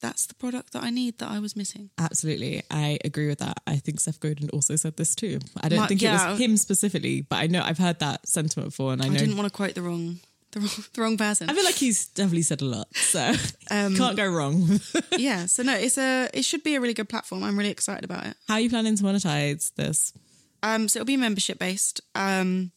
that's 0.02 0.26
the 0.28 0.34
product 0.36 0.74
that 0.74 0.84
i 0.84 0.90
need 0.90 1.18
that 1.20 1.30
i 1.30 1.40
was 1.40 1.56
missing 1.56 1.90
Absolutely. 1.98 2.64
I 2.72 3.00
agree 3.04 3.28
with 3.28 3.40
that. 3.40 3.58
I 3.66 3.78
think 3.78 4.00
Seth 4.00 4.20
Godin 4.20 4.50
also 4.52 4.76
said 4.76 4.98
this 4.98 5.16
too. 5.16 5.40
I 5.62 5.70
don't 5.70 5.80
My- 5.80 5.88
think 5.88 6.02
it 6.04 6.12
was 6.12 6.40
him 6.40 6.56
specifically, 6.58 7.22
but 7.22 7.38
I 7.38 7.48
know 7.48 7.62
I've 7.64 7.78
heard 7.78 8.00
that 8.00 8.28
sentiment 8.28 8.70
before 8.70 8.94
and 8.94 9.02
I 9.02 9.06
i, 9.06 9.10
know 9.10 9.18
didn't 9.18 9.36
want 9.38 9.48
to 9.52 9.56
quote 9.56 9.76
the 9.76 9.82
wrong 9.82 10.20
the 10.52 10.60
wrong, 10.62 10.70
the 10.94 11.02
wrong 11.02 11.18
person 11.18 11.50
I 11.50 11.54
feel 11.54 11.64
like 11.66 11.76
he's 11.76 12.08
definitely 12.08 12.44
said 12.44 12.62
a 12.62 12.66
lot. 12.66 12.88
So 12.96 13.34
Um, 13.72 13.96
can't 13.96 14.16
go 14.18 14.28
wrong. 14.28 14.80
yeah 15.18 15.46
so 15.48 15.64
no 15.64 15.74
it's 15.74 15.98
a 15.98 16.30
it 16.34 16.44
should 16.46 16.64
be 16.64 16.76
a 16.76 16.82
really 16.82 16.94
good 16.94 17.10
platform 17.10 17.44
i'm 17.44 17.58
really 17.58 17.72
excited 17.72 18.04
about 18.06 18.26
it 18.26 18.36
How 18.48 18.56
are 18.56 18.60
you 18.60 18.70
planning 18.70 18.96
to 18.96 19.04
monetize 19.04 19.74
this? 19.76 20.14
Um, 20.64 20.88
so 20.88 20.98
it'll 21.00 21.06
be 21.06 21.18
membership 21.18 21.60
based. 21.60 22.02
Um, 22.16 22.72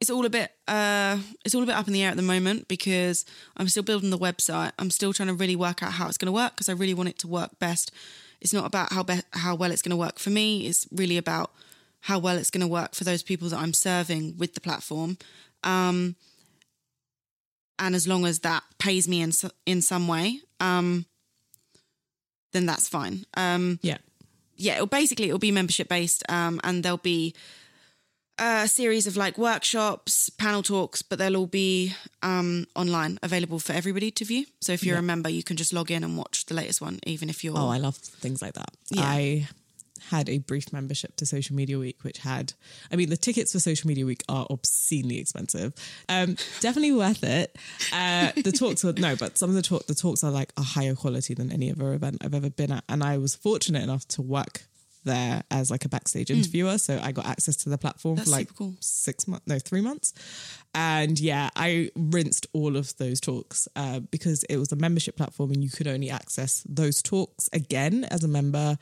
it's 0.00 0.10
all 0.10 0.26
a 0.26 0.30
bit 0.30 0.50
uh, 0.68 1.18
it's 1.44 1.54
all 1.54 1.62
a 1.62 1.66
bit 1.66 1.74
up 1.74 1.86
in 1.86 1.92
the 1.94 2.02
air 2.02 2.10
at 2.10 2.16
the 2.16 2.22
moment 2.22 2.68
because 2.68 3.24
I'm 3.56 3.68
still 3.68 3.82
building 3.82 4.10
the 4.10 4.18
website. 4.18 4.72
I'm 4.78 4.90
still 4.90 5.12
trying 5.12 5.28
to 5.28 5.34
really 5.34 5.56
work 5.56 5.82
out 5.82 5.92
how 5.92 6.06
it's 6.08 6.18
going 6.18 6.26
to 6.26 6.32
work 6.32 6.52
because 6.54 6.68
I 6.68 6.72
really 6.72 6.94
want 6.94 7.08
it 7.08 7.18
to 7.20 7.28
work 7.28 7.58
best. 7.58 7.90
It's 8.40 8.52
not 8.52 8.66
about 8.66 8.92
how 8.92 9.02
be- 9.02 9.22
how 9.32 9.54
well 9.54 9.70
it's 9.72 9.82
going 9.82 9.90
to 9.90 9.96
work 9.96 10.18
for 10.18 10.30
me. 10.30 10.66
It's 10.66 10.86
really 10.92 11.16
about 11.16 11.50
how 12.00 12.18
well 12.18 12.36
it's 12.36 12.50
going 12.50 12.60
to 12.60 12.66
work 12.68 12.94
for 12.94 13.04
those 13.04 13.22
people 13.22 13.48
that 13.48 13.58
I'm 13.58 13.72
serving 13.72 14.36
with 14.36 14.54
the 14.54 14.60
platform. 14.60 15.16
Um, 15.64 16.16
and 17.78 17.94
as 17.94 18.06
long 18.06 18.24
as 18.26 18.40
that 18.40 18.62
pays 18.78 19.08
me 19.08 19.20
in 19.22 19.32
so- 19.32 19.50
in 19.64 19.80
some 19.82 20.06
way, 20.08 20.40
um, 20.60 21.06
then 22.52 22.66
that's 22.66 22.88
fine. 22.88 23.24
Um, 23.34 23.78
Yeah. 23.82 23.98
yeah, 24.56 24.74
it'll 24.74 24.86
basically 24.86 25.26
it'll 25.26 25.38
be 25.38 25.50
membership 25.50 25.88
based, 25.88 26.22
um, 26.28 26.60
and 26.64 26.82
there'll 26.82 26.96
be 26.98 27.34
a 28.38 28.68
series 28.68 29.06
of 29.06 29.16
like 29.16 29.38
workshops, 29.38 30.30
panel 30.30 30.62
talks, 30.62 31.02
but 31.02 31.18
they'll 31.18 31.36
all 31.36 31.46
be 31.46 31.94
um, 32.22 32.66
online, 32.74 33.18
available 33.22 33.58
for 33.58 33.72
everybody 33.72 34.10
to 34.12 34.24
view. 34.24 34.46
So 34.60 34.72
if 34.72 34.84
you're 34.84 34.98
a 34.98 35.02
member, 35.02 35.28
you 35.28 35.42
can 35.42 35.56
just 35.56 35.72
log 35.72 35.90
in 35.90 36.04
and 36.04 36.16
watch 36.16 36.46
the 36.46 36.54
latest 36.54 36.80
one, 36.80 37.00
even 37.06 37.30
if 37.30 37.42
you're. 37.42 37.56
Oh, 37.56 37.68
I 37.68 37.78
love 37.78 37.96
things 37.96 38.42
like 38.42 38.54
that. 38.54 38.70
Yeah. 38.90 39.02
I 39.02 39.48
had 40.10 40.28
a 40.28 40.38
brief 40.38 40.72
membership 40.72 41.16
to 41.16 41.26
Social 41.26 41.56
Media 41.56 41.78
Week, 41.78 42.02
which 42.02 42.18
had, 42.18 42.52
I 42.92 42.96
mean, 42.96 43.08
the 43.08 43.16
tickets 43.16 43.52
for 43.52 43.58
Social 43.58 43.88
Media 43.88 44.04
Week 44.04 44.22
are 44.28 44.46
obscenely 44.50 45.18
expensive. 45.18 45.72
Um, 46.08 46.36
definitely 46.60 46.92
worth 46.92 47.24
it. 47.24 47.56
Uh, 47.92 48.32
the 48.36 48.52
talks 48.52 48.84
were 48.84 48.92
no, 48.92 49.16
but 49.16 49.38
some 49.38 49.50
of 49.50 49.56
the 49.56 49.62
talk, 49.62 49.86
the 49.86 49.94
talks 49.94 50.22
are 50.22 50.30
like 50.30 50.52
a 50.56 50.62
higher 50.62 50.94
quality 50.94 51.34
than 51.34 51.50
any 51.50 51.70
other 51.70 51.92
event 51.92 52.18
I've 52.20 52.34
ever 52.34 52.50
been 52.50 52.72
at, 52.72 52.84
and 52.88 53.02
I 53.02 53.18
was 53.18 53.34
fortunate 53.34 53.82
enough 53.82 54.06
to 54.08 54.22
work 54.22 54.62
there 55.06 55.42
as 55.50 55.70
like 55.70 55.86
a 55.86 55.88
backstage 55.88 56.28
mm. 56.28 56.36
interviewer. 56.36 56.76
So 56.76 57.00
I 57.02 57.12
got 57.12 57.26
access 57.26 57.56
to 57.58 57.70
the 57.70 57.78
platform. 57.78 58.16
That's 58.16 58.28
for 58.28 58.36
like 58.36 58.54
cool. 58.54 58.74
six 58.80 59.26
months, 59.26 59.46
no, 59.46 59.58
three 59.58 59.80
months. 59.80 60.12
And 60.78 61.18
yeah, 61.18 61.48
I 61.56 61.90
rinsed 61.96 62.48
all 62.52 62.76
of 62.76 62.94
those 62.98 63.18
talks 63.18 63.66
uh, 63.76 64.00
because 64.00 64.44
it 64.44 64.58
was 64.58 64.72
a 64.72 64.76
membership 64.76 65.16
platform 65.16 65.50
and 65.52 65.64
you 65.64 65.70
could 65.70 65.86
only 65.86 66.10
access 66.10 66.62
those 66.68 67.00
talks 67.00 67.48
again 67.54 68.04
as 68.04 68.22
a 68.22 68.28
member. 68.28 68.76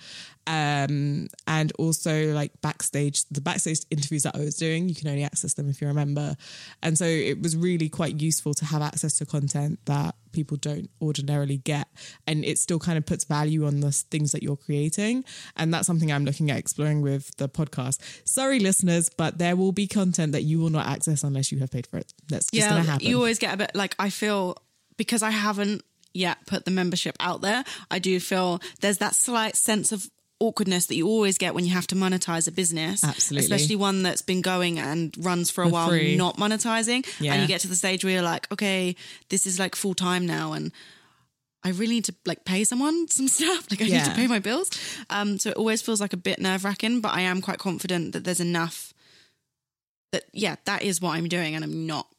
Um, 0.49 1.29
and 1.47 1.73
also 1.79 2.33
like 2.33 2.61
backstage, 2.61 3.25
the 3.31 3.41
backstage 3.41 3.83
interviews 3.91 4.25
that 4.25 4.35
I 4.35 4.41
was 4.41 4.57
doing, 4.57 4.89
you 4.89 4.97
can 4.97 5.07
only 5.07 5.23
access 5.23 5.55
them 5.55 5.71
if 5.71 5.81
you're 5.81 5.91
a 5.91 5.95
member. 5.95 6.37
And 6.83 6.99
so 6.99 7.05
it 7.05 7.41
was 7.41 7.57
really 7.57 7.89
quite 7.89 8.21
useful 8.21 8.55
to 8.55 8.65
have 8.65 8.83
access 8.83 9.17
to 9.19 9.27
content 9.27 9.79
that 9.85 10.17
people 10.33 10.57
don't 10.59 10.91
ordinarily 11.01 11.59
get. 11.59 11.89
And 12.27 12.45
it 12.45 12.59
still 12.59 12.79
kind 12.79 12.99
of 12.99 13.07
puts 13.07 13.25
value 13.25 13.67
on 13.67 13.81
the 13.81 13.93
things 13.93 14.33
that 14.33 14.43
you're 14.43 14.57
creating. 14.57 15.25
And 15.57 15.73
that's 15.73 15.87
something 15.87 16.13
I'm 16.13 16.25
looking 16.25 16.51
at 16.51 16.59
exploring 16.59 17.01
with 17.01 17.35
the 17.37 17.49
podcast. 17.49 18.01
Sorry, 18.29 18.59
listeners, 18.59 19.09
but 19.09 19.39
there 19.39 19.57
will 19.57 19.73
be 19.73 19.87
content 19.87 20.33
that 20.33 20.43
you 20.43 20.59
will 20.59 20.71
not 20.71 20.87
access 20.87 21.23
unless 21.23 21.51
you 21.53 21.61
have 21.61 21.71
paid 21.71 21.84
for 21.87 21.99
it. 21.99 22.13
That's 22.29 22.51
just 22.51 22.69
going 22.69 22.83
to 22.85 22.91
happen. 22.91 23.07
you 23.07 23.17
always 23.17 23.39
get 23.39 23.55
a 23.55 23.57
bit 23.57 23.73
like 23.75 23.95
I 23.99 24.11
feel 24.11 24.57
because 24.97 25.23
I 25.23 25.31
haven't 25.31 25.83
yet 26.13 26.39
put 26.47 26.65
the 26.65 26.71
membership 26.71 27.17
out 27.21 27.41
there. 27.41 27.65
I 27.91 27.99
do 27.99 28.19
feel 28.21 28.61
there's 28.81 28.99
that 28.99 29.15
slight 29.15 29.57
sense 29.57 29.91
of 29.93 30.09
awkwardness 30.41 30.87
that 30.87 30.97
you 30.97 31.07
always 31.09 31.39
get 31.39 31.55
when 31.55 31.65
you 31.65 31.73
have 31.73 31.87
to 31.89 31.95
monetize 31.95 32.47
a 32.49 32.53
business, 32.53 33.03
Absolutely. 33.05 33.45
especially 33.45 33.77
one 33.77 34.03
that's 34.03 34.23
been 34.23 34.43
going 34.43 34.79
and 34.79 35.15
runs 35.25 35.51
for 35.51 35.63
a 35.63 35.67
For 35.67 35.73
while, 35.73 35.89
free. 35.89 36.17
not 36.17 36.37
monetizing, 36.37 37.07
Yeah. 37.21 37.33
and 37.33 37.43
you 37.43 37.49
get 37.49 37.61
to 37.63 37.69
the 37.69 37.77
stage 37.77 38.05
where 38.05 38.13
you're 38.15 38.23
like, 38.23 38.51
okay, 38.53 38.95
this 39.29 39.47
is 39.47 39.59
like 39.59 39.75
full 39.75 39.95
time 39.95 40.27
now, 40.27 40.53
and 40.53 40.71
I 41.63 41.71
really 41.71 41.95
need 41.95 42.05
to 42.07 42.15
like 42.27 42.45
pay 42.45 42.63
someone 42.65 43.09
some 43.09 43.27
stuff. 43.29 43.69
Like 43.71 43.81
I 43.83 43.87
need 43.87 44.05
to 44.05 44.11
pay 44.15 44.27
my 44.27 44.39
bills. 44.39 44.71
Um, 45.11 45.39
so 45.39 45.51
it 45.51 45.57
always 45.57 45.83
feels 45.83 46.01
like 46.01 46.13
a 46.13 46.17
bit 46.19 46.39
nerve 46.41 46.65
wracking, 46.65 47.01
but 47.01 47.13
I 47.15 47.23
am 47.23 47.41
quite 47.41 47.59
confident 47.59 48.13
that 48.13 48.23
there's 48.25 48.41
enough 48.41 48.94
that 50.15 50.25
yeah, 50.33 50.57
that 50.65 50.83
is 50.83 51.01
what 51.01 51.17
I'm 51.17 51.29
doing, 51.29 51.55
and 51.55 51.63
I'm 51.65 51.87
not. 51.87 52.07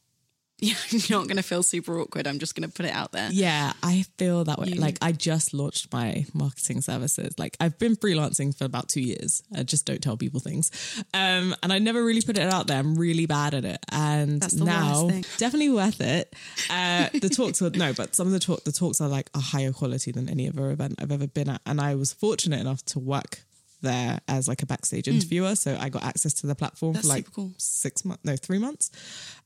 Yeah, 0.58 0.72
I'm 0.90 1.00
not 1.10 1.24
going 1.28 1.36
to 1.36 1.42
feel 1.42 1.62
super 1.62 2.00
awkward. 2.00 2.26
I'm 2.26 2.38
just 2.38 2.54
going 2.54 2.66
to 2.66 2.74
put 2.74 2.86
it 2.86 2.92
out 2.94 3.12
there. 3.12 3.28
Yeah, 3.30 3.74
I 3.82 4.06
feel 4.16 4.42
that 4.44 4.58
way. 4.58 4.68
You- 4.68 4.80
Like 4.80 4.96
I 5.02 5.12
just 5.12 5.52
launched 5.52 5.92
my 5.92 6.24
marketing 6.32 6.80
services. 6.80 7.38
Like 7.38 7.58
I've 7.60 7.78
been 7.78 7.94
freelancing 7.94 8.56
for 8.56 8.64
about 8.64 8.88
two 8.88 9.02
years. 9.02 9.42
I 9.54 9.64
just 9.64 9.84
don't 9.84 10.02
tell 10.02 10.16
people 10.16 10.40
things, 10.40 10.70
um, 11.12 11.54
and 11.62 11.70
I 11.74 11.78
never 11.78 12.02
really 12.02 12.22
put 12.22 12.38
it 12.38 12.50
out 12.50 12.68
there. 12.68 12.78
I'm 12.78 12.94
really 12.96 13.26
bad 13.26 13.52
at 13.52 13.66
it, 13.66 13.80
and 13.92 14.40
now 14.64 15.08
definitely 15.36 15.68
worth 15.68 16.00
it. 16.00 16.34
Uh, 16.70 17.10
the 17.12 17.28
talks 17.28 17.60
are 17.60 17.68
no, 17.74 17.92
but 17.92 18.14
some 18.14 18.26
of 18.26 18.32
the 18.32 18.40
talk 18.40 18.64
the 18.64 18.72
talks 18.72 19.02
are 19.02 19.10
like 19.10 19.28
a 19.34 19.40
higher 19.40 19.72
quality 19.74 20.10
than 20.10 20.26
any 20.30 20.48
other 20.48 20.70
event 20.70 20.94
I've 21.02 21.12
ever 21.12 21.26
been 21.26 21.50
at, 21.50 21.60
and 21.66 21.82
I 21.82 21.96
was 21.96 22.14
fortunate 22.14 22.60
enough 22.60 22.82
to 22.86 22.98
work 22.98 23.40
there 23.82 24.20
as 24.28 24.48
like 24.48 24.62
a 24.62 24.66
backstage 24.66 25.06
interviewer 25.08 25.54
so 25.54 25.76
i 25.80 25.88
got 25.88 26.02
access 26.04 26.32
to 26.32 26.46
the 26.46 26.54
platform 26.54 26.92
Hmm. 26.92 26.94
That's 26.96 27.06
for 27.08 27.12
like 27.14 27.32
cool. 27.32 27.52
six 27.58 28.04
months 28.04 28.24
no 28.24 28.36
three 28.36 28.58
months 28.58 28.90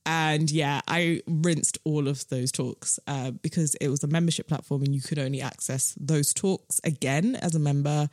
and 0.07 0.51
yeah 0.51 0.81
i 0.89 1.21
rinsed 1.27 1.79
all 1.85 2.09
of 2.09 2.27
those 2.29 2.53
talks 2.53 2.99
uh, 3.07 3.31
because 3.31 3.75
it 3.77 3.89
was 3.89 4.03
a 4.05 4.07
membership 4.07 4.47
platform 4.49 4.83
and 4.83 4.95
you 4.95 5.01
could 5.01 5.19
only 5.19 5.41
access 5.41 5.95
those 6.01 6.33
talks 6.35 6.81
again 6.85 7.37
as 7.37 7.55
a 7.55 7.59
member 7.59 8.09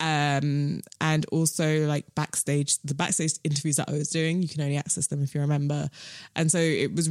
um, 0.00 0.80
and 1.00 1.26
also 1.32 1.86
like 1.86 2.06
backstage 2.14 2.78
the 2.84 2.94
backstage 2.94 3.32
interviews 3.44 3.76
that 3.76 3.88
i 3.88 3.92
was 3.92 4.08
doing 4.10 4.42
you 4.42 4.48
can 4.48 4.60
only 4.62 4.76
access 4.76 5.06
them 5.08 5.22
if 5.22 5.34
you're 5.34 5.44
a 5.44 5.48
member 5.48 5.88
and 6.36 6.50
so 6.50 6.58
it 6.58 6.94
was 6.94 7.10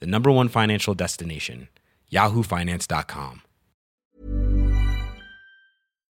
the 0.00 0.06
number 0.06 0.30
one 0.30 0.48
financial 0.48 0.94
destination, 0.94 1.68
yahoofinance.com. 2.12 3.42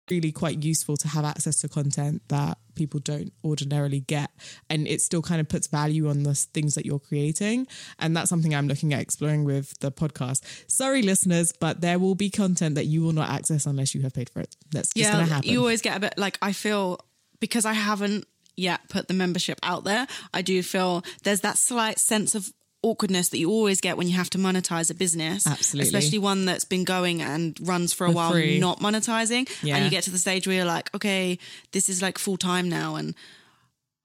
really 0.09 0.31
quite 0.33 0.61
useful 0.61 0.97
to 0.97 1.07
have 1.07 1.23
access 1.23 1.61
to 1.61 1.69
content 1.69 2.21
that 2.27 2.57
people 2.75 2.99
don't 2.99 3.31
ordinarily 3.45 4.01
get 4.01 4.29
and 4.69 4.85
it 4.85 4.99
still 4.99 5.21
kind 5.21 5.39
of 5.39 5.47
puts 5.47 5.67
value 5.67 6.09
on 6.09 6.23
the 6.23 6.35
things 6.35 6.75
that 6.75 6.85
you're 6.85 6.99
creating 6.99 7.65
and 7.97 8.17
that's 8.17 8.29
something 8.29 8.53
i'm 8.53 8.67
looking 8.67 8.93
at 8.93 8.99
exploring 8.99 9.45
with 9.45 9.79
the 9.79 9.89
podcast 9.89 10.41
sorry 10.69 11.01
listeners 11.01 11.53
but 11.61 11.79
there 11.79 11.97
will 11.97 12.15
be 12.15 12.29
content 12.29 12.75
that 12.75 12.87
you 12.87 13.01
will 13.01 13.13
not 13.13 13.29
access 13.29 13.65
unless 13.65 13.95
you 13.95 14.01
have 14.01 14.13
paid 14.13 14.29
for 14.29 14.41
it 14.41 14.53
that's 14.71 14.93
just 14.93 15.09
gonna 15.09 15.23
happen 15.25 15.47
you 15.47 15.59
always 15.59 15.81
get 15.81 15.95
a 15.95 15.99
bit 16.01 16.13
like 16.17 16.37
I 16.41 16.51
feel 16.51 16.99
because 17.39 17.65
I 17.65 17.73
haven't 17.73 18.25
yet 18.55 18.87
put 18.89 19.07
the 19.07 19.13
membership 19.13 19.59
out 19.63 19.83
there. 19.83 20.07
I 20.33 20.41
do 20.41 20.61
feel 20.63 21.03
there's 21.23 21.41
that 21.41 21.57
slight 21.57 21.99
sense 21.99 22.35
of 22.35 22.51
awkwardness 22.83 23.29
that 23.29 23.37
you 23.37 23.49
always 23.49 23.79
get 23.81 23.95
when 23.97 24.07
you 24.07 24.15
have 24.15 24.29
to 24.31 24.37
monetize 24.37 24.89
a 24.89 24.93
business, 24.95 25.45
Absolutely. 25.45 25.87
especially 25.87 26.17
one 26.19 26.45
that's 26.45 26.65
been 26.65 26.83
going 26.83 27.21
and 27.21 27.57
runs 27.61 27.93
for 27.93 28.05
a 28.05 28.09
For 28.09 28.15
while, 28.15 28.31
free. 28.31 28.59
not 28.59 28.79
monetizing, 28.79 29.47
Yeah. 29.63 29.75
and 29.75 29.85
you 29.85 29.91
get 29.91 30.03
to 30.05 30.09
the 30.11 30.17
stage 30.17 30.47
where 30.47 30.55
you're 30.55 30.65
like, 30.65 30.93
okay, 30.95 31.37
this 31.73 31.89
is 31.89 32.01
like 32.01 32.17
full 32.17 32.37
time 32.37 32.69
now, 32.69 32.95
and 32.95 33.13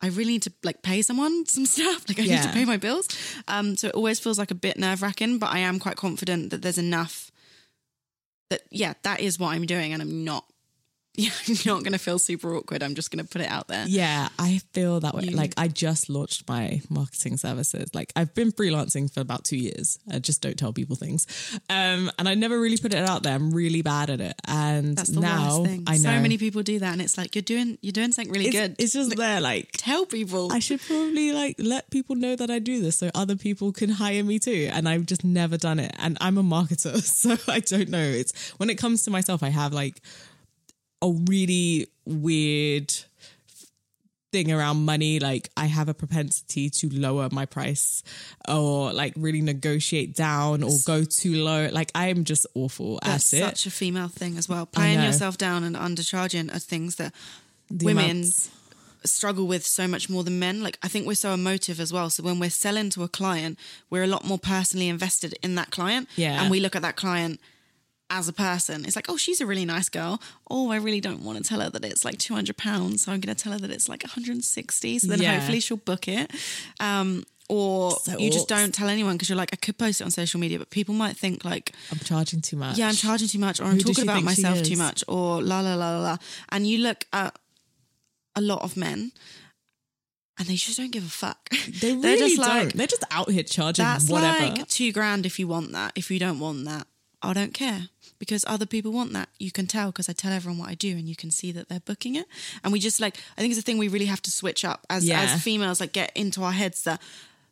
I 0.03 0.09
really 0.09 0.33
need 0.33 0.43
to 0.43 0.53
like 0.63 0.83
pay 0.83 1.01
someone 1.03 1.47
some 1.57 1.65
stuff. 1.65 2.05
Like 2.09 2.21
I 2.21 2.25
need 2.25 2.43
to 2.43 2.51
pay 2.53 2.65
my 2.67 2.77
bills. 2.77 3.09
Um, 3.49 3.77
so 3.77 3.89
it 3.89 3.95
always 3.95 4.21
feels 4.21 4.39
like 4.39 4.51
a 4.51 4.55
bit 4.55 4.79
nerve 4.79 5.01
wracking, 5.01 5.39
but 5.39 5.51
I 5.51 5.61
am 5.61 5.79
quite 5.79 5.97
confident 5.97 6.51
that 6.51 6.61
there's 6.61 6.79
enough 6.79 7.31
that 8.51 8.61
yeah, 8.71 8.93
that 9.05 9.21
is 9.21 9.39
what 9.39 9.49
I'm 9.55 9.65
doing, 9.67 9.93
and 9.95 10.03
I'm 10.03 10.23
not. 10.25 10.45
Yeah, 11.27 11.31
I'm 11.49 11.55
not 11.65 11.83
going 11.83 11.93
to 11.93 11.99
feel 11.99 12.19
super 12.19 12.55
awkward. 12.55 12.83
I'm 12.83 12.95
just 12.95 13.11
going 13.11 13.25
to 13.25 13.31
put 13.31 13.41
it 13.41 13.49
out 13.49 13.69
there. 13.69 13.87
Yeah, 13.89 14.29
I 14.39 14.61
feel 14.75 15.01
that 15.01 15.15
way. 15.15 15.25
You- 15.25 15.37
Like 15.37 15.55
I 15.57 15.69
just 15.69 16.11
launched 16.11 16.47
my 16.49 16.83
marketing 16.91 17.39
services. 17.39 17.95
Like 17.95 18.13
I've 18.15 18.35
been 18.35 18.53
freelancing 18.53 19.13
for 19.13 19.21
about 19.21 19.45
two 19.45 19.57
years. 19.57 19.99
I 20.13 20.19
just 20.19 20.43
don't 20.43 20.59
tell 20.59 20.73
people 20.73 20.95
things, 20.97 21.27
um, 21.71 22.11
and 22.19 22.29
I 22.29 22.35
never 22.35 22.61
really 22.61 22.77
put 22.77 22.93
it 22.93 23.09
out 23.09 23.23
there. 23.23 23.35
I'm 23.35 23.51
really 23.53 23.83
bad 23.83 24.11
at 24.11 24.21
it, 24.21 24.35
and 24.47 24.97
now. 25.21 25.65
I 25.87 25.97
know 25.97 26.17
So 26.17 26.21
many 26.21 26.37
people 26.39 26.63
do 26.63 26.79
that, 26.81 26.93
and 26.93 27.01
it's 27.01 27.17
like 27.17 27.35
you're 27.35 27.43
doing 27.43 27.79
you're 27.81 27.93
doing 27.93 28.13
something 28.13 28.33
really 28.33 28.49
it's, 28.49 28.57
good. 28.57 28.77
It's 28.79 28.93
just 28.93 29.17
there, 29.17 29.41
like 29.41 29.71
Tell 29.73 30.05
people. 30.07 30.53
I 30.53 30.59
should 30.59 30.81
probably 30.81 31.33
like 31.33 31.57
let 31.59 31.91
people 31.91 32.17
know 32.17 32.37
that 32.37 32.51
I 32.51 32.59
do 32.59 32.83
this 32.83 32.99
so 32.99 33.11
other 33.15 33.37
people 33.37 33.73
can 33.73 33.91
hire 33.91 34.23
me 34.25 34.39
too. 34.39 34.69
And 34.73 34.89
I've 34.89 35.07
just 35.07 35.25
never 35.25 35.57
done 35.57 35.79
it. 35.79 35.95
And 35.99 36.19
I'm 36.21 36.39
a 36.39 36.43
marketer, 36.43 37.01
so 37.03 37.37
I 37.51 37.61
don't 37.61 37.89
know. 37.89 38.03
It's 38.03 38.33
when 38.59 38.69
it 38.71 38.77
comes 38.77 39.03
to 39.05 39.11
myself, 39.11 39.43
I 39.43 39.49
have 39.49 39.73
like 39.73 40.01
a 41.03 41.11
really 41.11 41.89
weird 42.05 42.93
thing 44.33 44.51
around 44.53 44.85
money. 44.85 45.19
Like 45.21 45.51
I 45.57 45.67
have 45.67 45.89
a 45.89 45.95
propensity 45.95 46.69
to 46.71 46.89
lower 46.89 47.29
my 47.31 47.47
price 47.47 48.03
or 48.49 48.93
like 48.93 49.13
really 49.17 49.41
negotiate 49.41 50.15
down 50.15 50.63
or 50.63 50.71
go 50.85 51.05
too 51.05 51.37
low. 51.43 51.69
Like 51.73 51.91
I 51.95 52.09
am 52.09 52.25
just 52.25 52.47
awful 52.55 52.99
That's 53.03 53.33
at 53.35 53.39
it. 53.39 53.43
such 53.43 53.67
a 53.67 53.71
female 53.71 54.09
thing 54.09 54.37
as 54.37 54.49
well. 54.49 54.67
Playing 54.67 55.03
yourself 55.03 55.39
down 55.39 55.65
and 55.65 55.77
undercharging 55.77 56.55
are 56.55 56.59
things 56.59 56.97
that 56.97 57.15
The 57.71 57.85
women 57.87 58.11
amounts- 58.11 58.51
struggle 59.05 59.47
with 59.47 59.65
so 59.65 59.87
much 59.87 60.11
more 60.11 60.25
than 60.25 60.39
men. 60.41 60.63
Like 60.65 60.79
I 60.83 60.89
think 60.89 61.07
we're 61.07 61.15
so 61.15 61.33
emotive 61.33 61.79
as 61.79 61.93
well. 61.93 62.11
So 62.11 62.25
when 62.25 62.41
we're 62.41 62.51
selling 62.51 62.91
to 62.91 63.05
a 63.05 63.09
client, 63.09 63.57
we're 63.89 64.03
a 64.03 64.09
lot 64.09 64.25
more 64.25 64.39
personally 64.39 64.89
invested 64.89 65.35
in 65.45 65.55
that 65.55 65.71
client. 65.71 66.09
Yeah. 66.17 66.43
And 66.43 66.51
we 66.51 66.59
look 66.59 66.75
at 66.75 66.83
that 66.83 66.97
client 66.97 67.41
as 68.09 68.29
a 68.29 68.33
person. 68.33 68.85
It's 68.85 68.95
like, 68.97 69.07
oh, 69.09 69.17
she's 69.17 69.41
a 69.41 69.47
really 69.47 69.65
nice 69.65 69.89
girl. 69.89 70.21
Oh, 70.51 70.71
I 70.71 70.77
really 70.77 71.01
don't 71.01 71.23
want 71.23 71.39
to 71.39 71.45
tell 71.45 71.61
her 71.61 71.71
that 71.71 71.85
it's 71.85 72.05
like 72.05 72.19
two 72.19 72.35
hundred 72.35 72.57
pounds. 72.57 73.03
So 73.05 73.13
I'm 73.13 73.21
going 73.21 73.35
to 73.35 73.43
tell 73.43 73.53
her 73.53 73.59
that 73.59 73.71
it's 73.71 73.89
like 73.89 74.03
160. 74.05 74.99
So 75.01 75.07
then 75.09 75.21
Yeah. 75.21 75.35
hopefully 75.35 75.61
she'll 75.61 75.77
book 75.79 76.07
it. 76.09 76.31
Um, 76.81 77.25
or 77.49 77.93
So 77.93 78.19
you 78.19 78.31
just 78.31 78.49
don't 78.49 78.75
tell 78.75 78.89
anyone 78.89 79.15
because 79.15 79.29
you're 79.29 79.37
like, 79.39 79.51
I 79.53 79.57
could 79.57 79.79
post 79.79 80.01
it 80.01 80.05
on 80.05 80.11
social 80.11 80.41
media, 80.41 80.59
but 80.59 80.71
people 80.71 80.95
might 80.95 81.17
think 81.17 81.45
like, 81.45 81.73
I'm 81.93 81.99
charging 81.99 82.41
too 82.41 82.57
much. 82.57 82.77
yeah, 82.79 82.89
I'm 82.89 82.95
charging 82.95 83.29
too 83.29 83.39
much, 83.39 83.61
or 83.61 83.65
I'm 83.65 83.79
talking 83.79 84.03
about 84.03 84.23
myself 84.25 84.63
too 84.63 84.77
much, 84.77 85.05
or 85.09 85.43
la 85.43 85.61
la 85.61 85.75
la 85.75 85.97
la 85.97 86.03
la. 86.03 86.17
And 86.51 86.67
you 86.67 86.79
look 86.79 87.05
at 87.13 87.37
a 88.35 88.41
lot 88.41 88.63
of 88.63 88.77
men, 88.77 89.13
and 90.39 90.49
they 90.49 90.55
just 90.57 90.77
don't 90.77 90.91
give 90.93 91.05
a 91.05 91.09
fuck. 91.09 91.49
They 91.81 91.93
They're 91.95 91.97
really 92.17 92.19
just 92.19 92.37
don't. 92.37 92.49
like, 92.67 92.73
They're 92.73 92.87
just 92.87 93.05
out 93.11 93.31
here 93.31 93.43
charging 93.43 93.85
that's 93.85 94.09
whatever. 94.09 94.39
like 94.55 94.69
two 94.69 94.93
grand 94.93 95.25
if 95.27 95.39
you 95.39 95.47
want 95.49 95.73
that. 95.73 95.93
If 95.95 96.11
you 96.11 96.19
don't 96.19 96.39
want 96.41 96.65
that, 96.67 96.87
I 97.23 97.33
don't 97.33 97.55
care 97.55 97.89
because 98.19 98.45
other 98.49 98.67
people 98.67 98.93
want 98.93 99.13
that. 99.13 99.29
You 99.39 99.51
can 99.51 99.67
tell 99.67 99.91
because 99.93 100.09
I 100.09 100.13
tell 100.13 100.33
everyone 100.33 100.59
what 100.59 100.69
I 100.69 100.75
do, 100.75 100.91
and 100.93 101.09
you 101.09 101.17
can 101.17 101.31
see 101.31 101.53
that 101.53 101.69
they're 101.69 101.81
booking 101.81 102.15
it. 102.17 102.27
And 102.65 102.73
we 102.73 102.81
just 102.81 103.01
like, 103.01 103.17
I 103.37 103.41
think 103.41 103.51
it's 103.53 103.61
a 103.61 103.63
thing 103.63 103.79
we 103.79 103.89
really 103.89 104.07
have 104.07 104.23
to 104.23 104.31
switch 104.31 104.65
up 104.65 104.87
as 104.91 105.05
Yeah. 105.07 105.21
as 105.23 105.43
females. 105.43 105.81
Like, 105.81 105.93
get 105.93 106.13
into 106.15 106.43
our 106.43 106.53
heads 106.53 106.83
that 106.85 107.01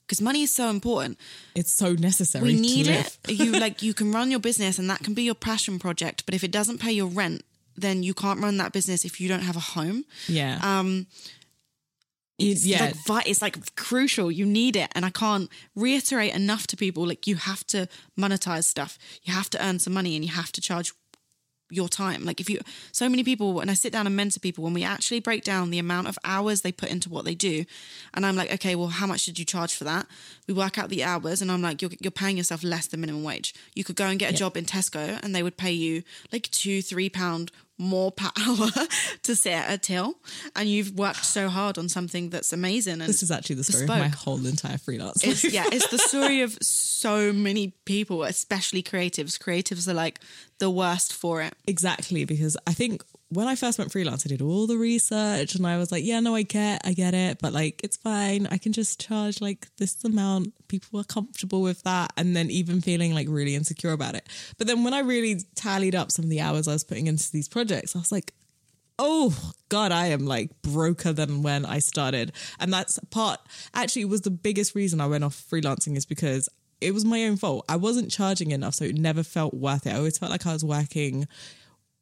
because 0.07 0.20
money 0.20 0.42
is 0.42 0.55
so 0.55 0.68
important. 0.68 1.18
it's 1.55 1.72
so 1.72 1.92
necessary. 1.94 2.44
We 2.44 2.61
need 2.61 2.88
it. 2.88 3.16
You 3.29 3.53
like 3.59 3.83
you 3.83 3.94
can 3.94 4.12
run 4.12 4.31
your 4.31 4.40
business, 4.40 4.79
and 4.79 4.88
that 4.90 5.00
can 5.00 5.14
be 5.14 5.22
your 5.22 5.35
passion 5.35 5.79
project. 5.79 6.24
But 6.27 6.35
if 6.35 6.44
it 6.44 6.50
doesn't 6.50 6.79
pay 6.79 6.92
your 6.92 7.07
rent, 7.07 7.42
then 7.77 8.03
you 8.03 8.14
can't 8.14 8.40
run 8.40 8.57
that 8.59 8.72
business 8.72 9.05
if 9.05 9.20
you 9.20 9.29
don't 9.29 9.42
have 9.42 9.57
a 9.57 9.61
home. 9.61 10.05
Yeah. 10.29 10.59
Um, 10.62 11.07
it's 12.38 12.66
yeah. 12.66 12.92
like 13.09 13.29
it's 13.29 13.42
like 13.42 13.77
crucial. 13.77 14.31
You 14.31 14.44
need 14.44 14.77
it, 14.77 14.90
and 14.94 15.05
I 15.05 15.11
can't 15.11 15.49
reiterate 15.77 16.35
enough 16.35 16.66
to 16.68 16.77
people. 16.77 17.07
Like 17.07 17.27
you 17.27 17.37
have 17.37 17.64
to 17.68 17.88
monetize 18.18 18.64
stuff. 18.64 18.99
You 19.23 19.33
have 19.33 19.51
to 19.51 19.64
earn 19.64 19.79
some 19.79 19.92
money, 19.92 20.16
and 20.16 20.25
you 20.25 20.33
have 20.33 20.51
to 20.53 20.61
charge 20.61 20.92
your 21.70 21.88
time. 21.88 22.25
Like 22.25 22.40
if 22.40 22.51
you, 22.51 22.61
so 22.92 23.09
many 23.09 23.25
people, 23.25 23.61
and 23.61 23.70
I 23.70 23.75
sit 23.75 23.92
down 23.92 24.07
and 24.07 24.16
mentor 24.16 24.40
people, 24.40 24.64
when 24.64 24.75
we 24.75 24.85
actually 24.85 25.20
break 25.20 25.44
down 25.44 25.70
the 25.70 25.79
amount 25.79 26.09
of 26.09 26.18
hours 26.25 26.61
they 26.61 26.73
put 26.73 26.90
into 26.90 27.09
what 27.09 27.25
they 27.25 27.35
do, 27.35 27.64
and 28.14 28.27
I'm 28.27 28.37
like, 28.37 28.53
okay, 28.55 28.75
well, 28.75 28.88
how 28.88 29.07
much 29.07 29.25
did 29.27 29.38
you 29.38 29.44
charge 29.44 29.75
for 29.75 29.85
that? 29.85 30.07
We 30.49 30.55
work 30.55 30.77
out 30.77 30.88
the 30.88 31.05
hours, 31.05 31.40
and 31.40 31.53
I'm 31.53 31.62
like, 31.62 31.83
you're 31.83 31.92
you're 32.01 32.11
paying 32.11 32.37
yourself 32.37 32.64
less 32.64 32.88
than 32.88 33.01
minimum 33.01 33.23
wage. 33.23 33.55
You 33.75 33.85
could 33.85 33.97
go 33.97 34.07
and 34.07 34.18
get 34.18 34.33
a 34.33 34.37
job 34.37 34.57
in 34.57 34.64
Tesco, 34.64 35.20
and 35.23 35.35
they 35.35 35.42
would 35.42 35.57
pay 35.57 35.73
you 35.73 36.03
like 36.33 36.51
two, 36.51 36.83
three 36.83 37.09
pound 37.09 37.53
more 37.78 38.12
power 38.12 38.68
to 39.22 39.34
sit 39.37 39.52
at 39.52 39.72
a 39.72 39.78
till, 39.78 40.14
and 40.54 40.68
you've 40.68 40.96
worked 40.96 41.24
so 41.24 41.48
hard 41.48 41.78
on 41.78 41.88
something 41.88 42.30
that's 42.30 42.52
amazing. 42.52 42.94
And 42.94 43.02
this 43.02 43.22
is 43.22 43.30
actually 43.30 43.56
the 43.56 43.64
story 43.64 43.84
of 43.84 43.88
my 43.88 44.08
whole 44.08 44.44
entire 44.46 44.78
freelance. 44.78 45.24
It's, 45.24 45.44
yeah, 45.44 45.64
it's 45.66 45.88
the 45.88 45.98
story 46.08 46.42
of 46.42 46.56
so 46.62 47.32
many 47.32 47.74
people, 47.84 48.22
especially 48.22 48.82
creatives. 48.82 49.38
Creatives 49.38 49.88
are 49.88 49.94
like 49.94 50.20
the 50.58 50.70
worst 50.70 51.12
for 51.12 51.42
it. 51.42 51.54
Exactly, 51.66 52.24
because 52.24 52.56
I 52.66 52.72
think 52.72 53.02
when 53.35 53.49
I 53.49 53.55
first 53.55 53.79
went 53.79 53.92
freelance, 53.92 54.25
I 54.27 54.29
did 54.29 54.42
all 54.42 54.66
the 54.66 54.77
research 54.77 55.55
and 55.55 55.66
I 55.66 55.79
was 55.79 55.90
like, 55.92 56.05
yeah, 56.05 56.20
no, 56.20 56.35
I 56.35 56.42
get, 56.42 56.83
I 56.85 56.92
get 56.92 57.14
it, 57.14 57.38
but 57.40 57.53
like, 57.53 57.81
it's 57.83 57.97
fine. 57.97 58.47
I 58.51 58.59
can 58.59 58.73
just 58.73 59.01
charge 59.01 59.40
like 59.40 59.68
this 59.77 60.03
amount. 60.05 60.53
People 60.68 61.01
are 61.01 61.05
comfortable 61.05 61.62
with 61.62 61.83
that. 61.83 62.12
And 62.16 62.37
then 62.37 62.51
even 62.51 62.81
feeling 62.81 63.14
like 63.14 63.29
really 63.29 63.55
insecure 63.55 63.92
about 63.92 64.14
it. 64.14 64.29
But 64.59 64.66
then 64.66 64.85
when 64.85 64.94
I 64.94 65.01
really 65.01 65.40
tallied 65.55 65.94
up 65.94 66.11
some 66.11 66.25
of 66.25 66.31
the 66.31 66.40
hours 66.40 66.68
I 66.68 66.73
was 66.73 66.85
putting 66.85 67.07
into 67.07 67.31
these 67.31 67.49
projects, 67.49 67.94
I 67.94 67.99
was 67.99 68.12
like, 68.12 68.33
oh 68.99 69.53
god 69.68 69.90
i 69.90 70.07
am 70.07 70.25
like 70.25 70.51
broker 70.62 71.12
than 71.12 71.42
when 71.42 71.66
i 71.66 71.81
started 71.81 72.33
and 72.61 72.73
that's 72.73 72.99
part 73.11 73.40
actually 73.75 74.05
was 74.05 74.20
the 74.20 74.31
biggest 74.31 74.75
reason 74.77 75.01
i 75.01 75.07
went 75.07 75.25
off 75.25 75.44
freelancing 75.51 75.97
is 75.97 76.07
because 76.07 76.49
it 76.81 76.94
was 76.94 77.05
my 77.05 77.25
own 77.25 77.37
fault 77.37 77.64
i 77.68 77.75
wasn't 77.75 78.09
charging 78.09 78.53
enough 78.53 78.75
so 78.75 78.85
it 78.85 78.94
never 78.94 79.25
felt 79.25 79.53
worth 79.53 79.85
it 79.87 79.92
i 79.92 79.97
always 79.97 80.16
felt 80.16 80.31
like 80.31 80.47
i 80.47 80.53
was 80.53 80.64
working 80.64 81.27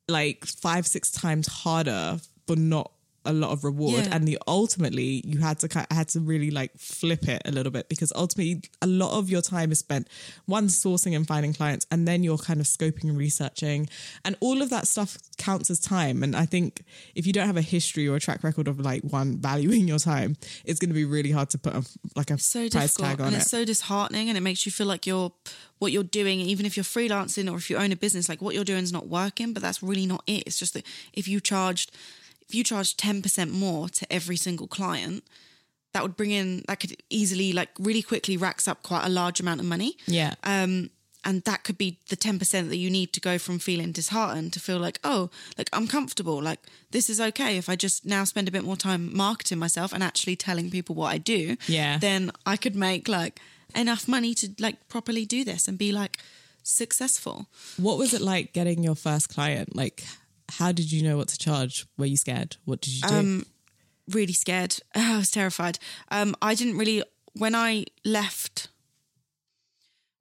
like 0.09 0.45
five 0.45 0.87
six 0.87 1.11
times 1.11 1.47
harder 1.47 2.19
for 2.47 2.57
not 2.57 2.91
a 3.25 3.33
lot 3.33 3.51
of 3.51 3.63
reward 3.65 4.05
Yeah. 4.07 4.15
and 4.17 4.27
the 4.27 4.39
ultimately 4.49 5.23
you 5.25 5.39
had 5.41 5.59
to 5.61 5.69
ki- 5.69 5.85
had 5.91 6.09
to 6.09 6.21
really 6.21 6.51
like 6.51 6.73
flip 6.79 7.29
it 7.29 7.41
a 7.45 7.53
little 7.53 7.71
bit 7.73 7.89
because 7.89 8.13
ultimately 8.17 8.63
a 8.81 8.87
lot 8.87 9.17
of 9.19 9.31
your 9.31 9.43
time 9.43 9.71
is 9.73 9.79
spent 9.79 10.09
one 10.47 10.67
sourcing 10.69 11.15
and 11.15 11.27
finding 11.27 11.53
clients 11.53 11.87
and 11.91 12.07
then 12.09 12.23
you're 12.25 12.39
kind 12.39 12.61
of 12.61 12.67
scoping 12.67 13.05
and 13.05 13.17
researching 13.17 13.89
and 14.25 14.37
all 14.41 14.61
of 14.63 14.71
that 14.71 14.89
stuff 14.89 15.19
counts 15.39 15.71
as 15.71 15.79
time 15.79 16.23
and 16.23 16.35
i 16.35 16.45
think 16.45 16.83
if 17.15 17.27
you 17.27 17.33
don't 17.33 17.47
have 17.47 17.57
a 17.57 17.63
history 17.63 18.09
or 18.09 18.17
a 18.17 18.21
track 18.21 18.43
record 18.43 18.67
of 18.69 18.81
like 18.81 19.03
one 19.03 19.39
valuing 19.49 19.87
your 19.87 19.99
time 19.99 20.37
it's 20.65 20.81
going 20.81 20.89
to 20.91 20.95
be 20.95 21.05
really 21.05 21.31
hard 21.31 21.49
to 21.51 21.59
put 21.59 21.75
a 21.75 21.85
like 22.17 22.31
a 22.31 22.39
So 22.39 22.69
price 22.69 22.95
tag 22.95 23.21
on 23.21 23.29
and 23.29 23.37
it 23.37 23.43
so 23.43 23.65
disheartening, 23.65 24.29
and 24.29 24.37
it 24.37 24.41
makes 24.41 24.67
you 24.67 24.73
feel 24.73 24.87
like 24.87 25.07
you're 25.07 25.33
what 25.79 25.91
you're 25.93 26.05
doing, 26.05 26.41
even 26.41 26.65
if 26.65 26.77
you're 26.77 26.85
freelancing 26.85 27.51
or 27.51 27.57
if 27.57 27.69
you 27.69 27.77
own 27.77 27.91
a 27.93 27.97
business, 27.97 28.29
like 28.29 28.41
what 28.41 28.55
you're 28.55 28.65
doing 28.65 28.83
is 28.85 28.93
not 28.93 29.09
working. 29.09 29.53
But 29.53 29.63
that's 29.63 29.83
really 29.83 30.07
not 30.07 30.23
it. 30.29 30.45
It's 30.47 30.59
just 30.59 30.75
that 30.75 30.85
if 31.13 31.27
you 31.27 31.41
charged, 31.41 31.91
if 32.53 32.57
you 32.57 32.65
charge 32.65 32.97
ten 32.97 33.23
percent 33.23 33.51
more 33.51 33.89
to 33.89 34.13
every 34.13 34.37
single 34.37 34.67
client. 34.67 35.25
That 35.95 36.03
would 36.03 36.17
bring 36.17 36.31
in 36.31 36.65
that 36.69 36.81
could 36.81 36.97
easily 37.11 37.53
like 37.53 37.69
really 37.79 38.01
quickly 38.03 38.37
racks 38.39 38.67
up 38.67 38.83
quite 38.83 39.05
a 39.05 39.11
large 39.11 39.41
amount 39.41 39.61
of 39.61 39.67
money. 39.67 39.97
yeah 40.07 40.35
um, 40.43 40.89
and 41.25 41.43
that 41.45 41.65
could 41.65 41.77
be 41.79 41.99
the 42.09 42.17
10% 42.17 42.69
that 42.71 42.77
you 42.79 42.91
need 42.91 43.13
to 43.13 43.21
go 43.21 43.39
from 43.39 43.59
feeling 43.59 43.93
disheartened 43.93 44.53
to 44.55 44.59
feel 44.61 44.79
like 44.79 44.99
oh 45.05 45.29
like 45.59 45.69
i'm 45.75 45.87
comfortable 45.87 46.41
like 46.43 46.61
this 46.93 47.11
is 47.11 47.21
okay 47.21 47.59
if 47.59 47.69
i 47.69 47.77
just 47.77 48.07
now 48.07 48.25
spend 48.25 48.49
a 48.49 48.51
bit 48.51 48.65
more 48.65 48.77
time 48.89 49.15
marketing 49.15 49.59
myself 49.59 49.93
and 49.93 50.03
actually 50.03 50.35
telling 50.35 50.71
people 50.71 50.95
what 50.97 51.13
i 51.13 51.19
do 51.19 51.57
Yeah. 51.69 51.99
then 51.99 52.33
i 52.47 52.57
could 52.57 52.75
make 52.75 53.07
like 53.07 53.39
enough 53.77 54.09
money 54.09 54.33
to 54.41 54.47
like 54.59 54.89
properly 54.89 55.25
do 55.27 55.45
this 55.45 55.69
and 55.69 55.77
be 55.77 55.93
like 55.93 56.17
successful 56.65 57.47
what 57.77 57.99
was 57.99 58.15
it 58.15 58.23
like 58.23 58.53
getting 58.55 58.83
your 58.83 58.95
first 58.97 59.29
client 59.29 59.77
like 59.77 60.03
how 60.59 60.73
did 60.73 60.93
you 60.93 61.03
know 61.03 61.17
what 61.17 61.29
to 61.29 61.39
charge? 61.39 61.87
Were 61.97 62.07
you 62.07 62.17
scared? 62.17 62.57
What 62.65 62.81
did 62.81 62.95
you 62.95 63.09
do? 63.09 63.15
Um, 63.15 63.47
really 64.11 64.33
scared. 64.33 64.79
I 64.95 65.17
was 65.17 65.31
terrified. 65.31 65.79
Um, 66.11 66.35
i 66.43 66.55
didn't 66.55 66.77
really 66.77 67.03
when 67.35 67.55
i 67.55 67.85
left 68.05 68.69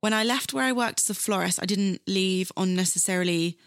when 0.02 0.14
I 0.14 0.24
left 0.24 0.52
where 0.52 0.66
I 0.66 0.72
worked 0.72 1.00
as 1.00 1.10
a 1.10 1.14
florist, 1.14 1.62
I 1.62 1.66
didn't 1.66 2.02
leave 2.08 2.52
on 2.58 2.76
necessarily 2.76 3.58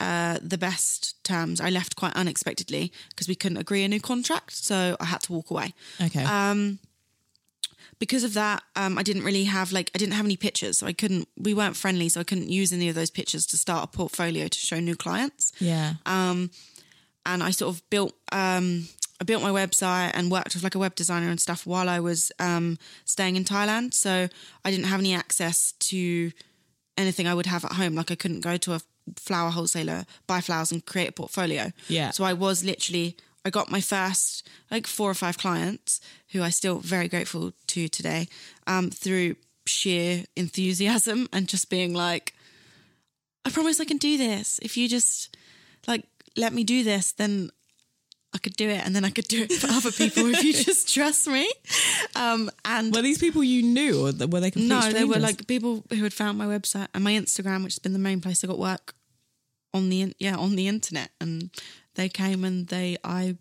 uh, 0.00 0.38
the 0.42 0.58
best 0.58 1.22
terms. 1.24 1.60
I 1.60 1.70
left 1.70 1.96
quite 1.96 2.14
unexpectedly 2.14 2.92
because 3.10 3.28
we 3.28 3.36
couldn't 3.36 3.58
agree 3.58 3.84
a 3.84 3.88
new 3.88 4.00
contract, 4.00 4.52
so 4.52 4.96
I 5.00 5.04
had 5.04 5.22
to 5.22 5.32
walk 5.32 5.50
away. 5.50 5.72
okay. 6.04 6.24
Um, 6.24 6.80
Because 7.98 8.22
of 8.22 8.34
that, 8.34 8.62
um, 8.76 8.96
I 8.96 9.02
didn't 9.02 9.24
really 9.24 9.44
have 9.44 9.72
like 9.72 9.90
I 9.94 9.98
didn't 9.98 10.14
have 10.14 10.24
any 10.24 10.36
pictures, 10.36 10.78
so 10.78 10.86
I 10.86 10.92
couldn't. 10.92 11.28
We 11.36 11.54
weren't 11.54 11.76
friendly, 11.76 12.08
so 12.08 12.20
I 12.20 12.24
couldn't 12.24 12.48
use 12.48 12.72
any 12.72 12.88
of 12.88 12.94
those 12.94 13.10
pictures 13.10 13.46
to 13.46 13.56
start 13.56 13.84
a 13.84 13.96
portfolio 13.96 14.48
to 14.48 14.58
show 14.58 14.80
new 14.80 14.94
clients 14.94 15.52
yeah 15.58 15.94
um, 16.06 16.50
and 17.26 17.42
I 17.42 17.50
sort 17.50 17.74
of 17.74 17.88
built 17.90 18.14
um, 18.32 18.88
I 19.20 19.24
built 19.24 19.42
my 19.42 19.50
website 19.50 20.12
and 20.14 20.30
worked 20.30 20.54
with 20.54 20.62
like 20.62 20.74
a 20.74 20.78
web 20.78 20.94
designer 20.94 21.28
and 21.28 21.40
stuff 21.40 21.66
while 21.66 21.88
I 21.88 22.00
was 22.00 22.30
um, 22.38 22.78
staying 23.04 23.36
in 23.36 23.44
Thailand. 23.44 23.92
So 23.94 24.28
I 24.64 24.70
didn't 24.70 24.86
have 24.86 25.00
any 25.00 25.12
access 25.12 25.72
to 25.72 26.30
anything 26.96 27.26
I 27.26 27.34
would 27.34 27.46
have 27.46 27.64
at 27.64 27.72
home. 27.72 27.94
Like 27.96 28.10
I 28.10 28.14
couldn't 28.14 28.40
go 28.40 28.56
to 28.56 28.74
a 28.74 28.80
flower 29.16 29.50
wholesaler, 29.50 30.06
buy 30.26 30.40
flowers, 30.40 30.70
and 30.70 30.84
create 30.86 31.08
a 31.08 31.12
portfolio. 31.12 31.72
Yeah. 31.88 32.10
So 32.10 32.24
I 32.24 32.32
was 32.32 32.64
literally 32.64 33.16
I 33.44 33.50
got 33.50 33.70
my 33.70 33.80
first 33.80 34.48
like 34.70 34.86
four 34.86 35.10
or 35.10 35.14
five 35.14 35.38
clients 35.38 36.00
who 36.32 36.42
I 36.42 36.50
still 36.50 36.78
very 36.78 37.08
grateful 37.08 37.52
to 37.68 37.88
today 37.88 38.28
um, 38.66 38.90
through 38.90 39.36
sheer 39.66 40.24
enthusiasm 40.36 41.28
and 41.32 41.48
just 41.48 41.70
being 41.70 41.94
like, 41.94 42.34
I 43.44 43.50
promise 43.50 43.80
I 43.80 43.84
can 43.84 43.98
do 43.98 44.18
this. 44.18 44.58
If 44.62 44.76
you 44.76 44.88
just 44.88 45.36
like 45.86 46.04
let 46.36 46.52
me 46.52 46.64
do 46.64 46.84
this, 46.84 47.12
then 47.12 47.50
I 48.34 48.38
could 48.38 48.56
do 48.56 48.68
it, 48.68 48.84
and 48.84 48.94
then 48.94 49.04
I 49.04 49.10
could 49.10 49.26
do 49.26 49.42
it 49.42 49.52
for 49.52 49.68
other 49.68 49.90
people 49.90 50.26
if 50.26 50.44
you 50.44 50.52
just 50.64 50.92
trust 50.92 51.26
me. 51.26 51.50
Um, 52.14 52.50
and 52.64 52.94
were 52.94 53.02
these 53.02 53.18
people 53.18 53.42
you 53.42 53.62
knew 53.62 54.00
or 54.00 54.26
were 54.26 54.40
they 54.40 54.50
complete 54.50 54.68
no, 54.68 54.92
they 54.92 55.04
were 55.04 55.18
like 55.18 55.46
people 55.46 55.82
who 55.90 56.02
had 56.02 56.12
found 56.12 56.36
my 56.36 56.46
website 56.46 56.88
and 56.94 57.02
my 57.02 57.12
Instagram, 57.12 57.64
which 57.64 57.74
has 57.74 57.78
been 57.78 57.94
the 57.94 57.98
main 57.98 58.20
place 58.20 58.44
I 58.44 58.46
got 58.46 58.58
work 58.58 58.94
on 59.72 59.88
the 59.88 60.14
yeah 60.18 60.36
on 60.36 60.56
the 60.56 60.68
internet, 60.68 61.10
and 61.20 61.50
they 61.98 62.08
came 62.08 62.44
and 62.44 62.68
they 62.68 62.96
I 63.04 63.36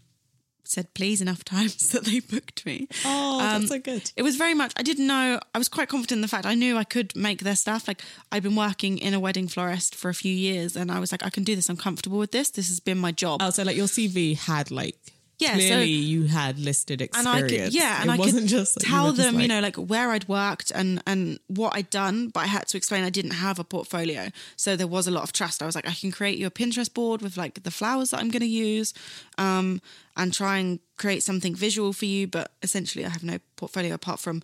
said 0.66 0.94
please 0.94 1.22
enough 1.22 1.46
times 1.46 1.90
that 1.94 2.04
they 2.04 2.20
booked 2.20 2.66
me. 2.66 2.88
oh 3.06 3.40
um, 3.40 3.62
that's 3.62 3.70
so 3.70 3.80
good 3.80 4.12
It 4.18 4.24
was 4.24 4.36
very 4.36 4.54
much, 4.54 4.74
I 4.76 4.84
didn't 4.84 5.08
know, 5.08 5.40
I 5.56 5.58
was 5.58 5.70
quite 5.70 5.88
confident 5.88 6.18
in 6.18 6.22
the 6.22 6.28
fact 6.28 6.46
I 6.46 6.56
knew 6.56 6.76
I 6.76 6.84
could 6.84 7.16
make 7.16 7.40
their 7.42 7.56
stuff. 7.56 7.88
Like, 7.88 8.02
I'd 8.32 8.44
been 8.44 8.56
working 8.58 8.98
in 8.98 9.14
a 9.14 9.20
wedding 9.20 9.48
florist 9.48 9.96
for 9.96 10.10
a 10.10 10.14
few 10.14 10.34
years 10.34 10.76
and 10.76 10.92
I 10.92 11.00
was 11.00 11.12
like, 11.14 11.24
I 11.26 11.30
can 11.30 11.44
do 11.44 11.56
this. 11.56 11.70
I'm 11.70 11.78
comfortable 11.78 12.18
with 12.18 12.32
this. 12.32 12.50
This 12.50 12.68
has 12.68 12.82
been 12.82 12.98
my 12.98 13.14
job. 13.14 13.40
Oh, 13.42 13.50
so 13.52 13.64
like 13.64 13.78
your 13.78 13.88
CV 13.88 14.38
had 14.38 14.70
like 14.72 14.98
Yeah, 15.40 15.54
so- 15.54 15.58
clearly 15.58 15.90
you 15.92 16.24
had 16.26 16.58
listed 16.58 17.02
experience. 17.02 17.28
and. 17.36 17.46
I 17.46 17.66
could, 17.66 17.74
yeah, 17.74 18.02
and 18.02 18.10
it 18.10 18.14
I 18.14 18.18
wasn't 18.18 18.44
could 18.44 18.50
just 18.50 18.80
like, 18.80 18.90
tell 18.90 19.06
were 19.06 19.12
just 19.12 19.32
them, 19.32 19.40
you 19.40 19.48
know, 19.48 19.60
like 19.60 19.76
where 19.76 20.10
I'd 20.10 20.28
worked 20.28 20.72
and 20.72 21.02
and 21.06 21.40
what 21.48 21.76
I'd 21.76 21.90
done, 21.90 22.30
but 22.30 22.42
I 22.42 22.48
had 22.48 22.68
to 22.68 22.78
explain 22.78 23.04
I 23.04 23.10
didn't 23.12 23.32
have 23.32 23.60
a 23.60 23.64
portfolio, 23.64 24.30
so 24.56 24.76
there 24.76 24.88
was 24.88 25.08
a 25.08 25.12
lot 25.12 25.24
of 25.24 25.32
trust. 25.34 25.62
I 25.62 25.66
was 25.66 25.76
like, 25.76 25.88
I 25.88 25.94
can 25.94 26.12
create 26.12 26.38
you 26.40 26.48
a 26.48 26.52
Pinterest 26.52 26.92
board 26.92 27.22
with 27.22 27.38
like 27.38 27.62
the 27.64 27.72
flowers 27.72 28.10
that 28.12 28.20
I'm 28.20 28.30
going 28.30 28.42
to 28.42 28.48
use, 28.48 28.94
um, 29.38 29.82
and 30.16 30.34
try 30.34 30.58
and 30.58 30.80
create 30.98 31.22
something 31.22 31.54
visual 31.56 31.94
for 31.94 32.06
you. 32.06 32.28
But 32.28 32.52
essentially, 32.64 33.06
I 33.06 33.10
have 33.10 33.24
no 33.24 33.38
portfolio 33.58 33.94
apart 33.94 34.20
from 34.20 34.42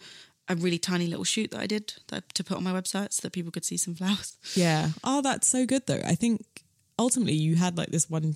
a 0.49 0.55
really 0.55 0.77
tiny 0.77 1.07
little 1.07 1.23
shoot 1.23 1.51
that 1.51 1.61
I 1.61 1.67
did 1.67 1.93
that, 2.09 2.33
to 2.35 2.43
put 2.43 2.57
on 2.57 2.63
my 2.63 2.73
website 2.73 3.13
so 3.13 3.21
that 3.21 3.31
people 3.31 3.51
could 3.51 3.65
see 3.65 3.77
some 3.77 3.95
flowers. 3.95 4.37
Yeah. 4.55 4.89
Oh, 5.03 5.21
that's 5.21 5.47
so 5.47 5.65
good 5.65 5.87
though. 5.87 6.01
I 6.05 6.15
think 6.15 6.45
ultimately 6.99 7.33
you 7.33 7.55
had 7.55 7.77
like 7.77 7.89
this 7.89 8.09
one 8.09 8.35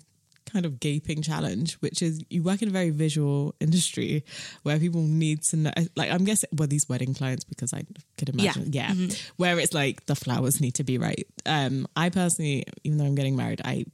kind 0.51 0.65
of 0.65 0.79
gaping 0.79 1.21
challenge, 1.21 1.75
which 1.75 2.01
is 2.01 2.23
you 2.29 2.43
work 2.43 2.61
in 2.61 2.69
a 2.69 2.71
very 2.71 2.89
visual 2.89 3.53
industry 3.59 4.23
where 4.63 4.79
people 4.79 5.01
need 5.01 5.43
to 5.43 5.57
know. 5.57 5.71
Like 5.95 6.11
I'm 6.11 6.23
guessing, 6.25 6.49
well, 6.53 6.67
these 6.67 6.87
wedding 6.89 7.13
clients 7.13 7.43
because 7.43 7.73
I 7.73 7.83
could 8.17 8.29
imagine, 8.29 8.73
yeah, 8.73 8.93
where 9.37 9.59
it's 9.59 9.73
like 9.73 10.05
the 10.05 10.15
flowers 10.15 10.59
need 10.61 10.75
to 10.75 10.83
be 10.83 10.97
right. 10.97 11.27
Um, 11.45 11.87
I 11.95 12.09
personally, 12.09 12.65
even 12.83 12.97
though 12.97 13.05
I'm 13.05 13.15
getting 13.15 13.35
married, 13.35 13.61
I 13.63 13.85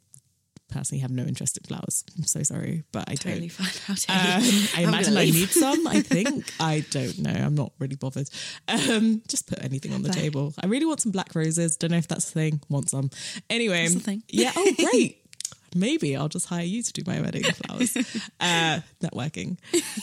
personally 0.70 1.02
have 1.02 1.12
no 1.12 1.24
interest 1.24 1.58
in 1.58 1.64
flowers. 1.64 2.04
I'm 2.18 2.24
so 2.24 2.42
sorry, 2.44 2.84
but 2.92 3.08
I 3.08 3.16
Totally 3.16 3.50
don't. 3.50 3.78
How 3.86 3.94
dare 3.94 4.36
Um. 4.38 4.44
I 4.76 4.82
I'm 4.82 4.88
imagine 4.90 5.18
I 5.18 5.26
need 5.26 5.50
some. 5.50 5.88
I 5.88 6.02
think 6.16 6.52
I 6.60 6.84
don't 6.90 7.20
know. 7.20 7.32
I'm 7.32 7.56
not 7.56 7.74
really 7.80 7.96
bothered. 7.96 8.28
Um, 8.68 9.22
just 9.28 9.48
put 9.48 9.64
anything 9.64 9.94
on 9.94 10.02
the 10.02 10.10
table. 10.10 10.54
I 10.62 10.68
really 10.68 10.86
want 10.86 11.02
some 11.02 11.12
black 11.12 11.36
roses. 11.36 11.78
Don't 11.78 11.92
know 11.92 11.98
if 11.98 12.08
that's 12.08 12.32
the 12.32 12.32
thing. 12.32 12.62
Want 12.70 12.90
some 12.90 13.10
anyway? 13.50 13.84
That's 13.84 13.94
the 13.94 14.00
thing. 14.00 14.24
Yeah. 14.30 14.52
Oh, 14.56 14.74
great. 14.92 15.20
Maybe 15.76 16.16
I'll 16.16 16.30
just 16.30 16.48
hire 16.48 16.64
you 16.66 16.84
to 16.84 16.94
do 16.94 17.04
my 17.06 17.22
wedding 17.22 17.44
flowers. 17.54 17.96
uh, 18.40 18.80
networking. 19.02 19.58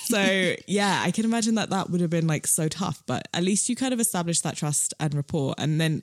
So 0.04 0.54
yeah, 0.66 1.02
I 1.04 1.10
can 1.10 1.24
imagine 1.24 1.54
that 1.56 1.70
that 1.70 1.90
would 1.90 2.00
have 2.00 2.10
been 2.10 2.26
like 2.26 2.46
so 2.46 2.68
tough, 2.68 3.02
but 3.06 3.28
at 3.32 3.42
least 3.42 3.68
you 3.68 3.76
kind 3.76 3.92
of 3.94 4.00
established 4.00 4.42
that 4.44 4.56
trust 4.56 4.94
and 5.00 5.14
rapport, 5.14 5.54
and 5.58 5.80
then. 5.80 6.02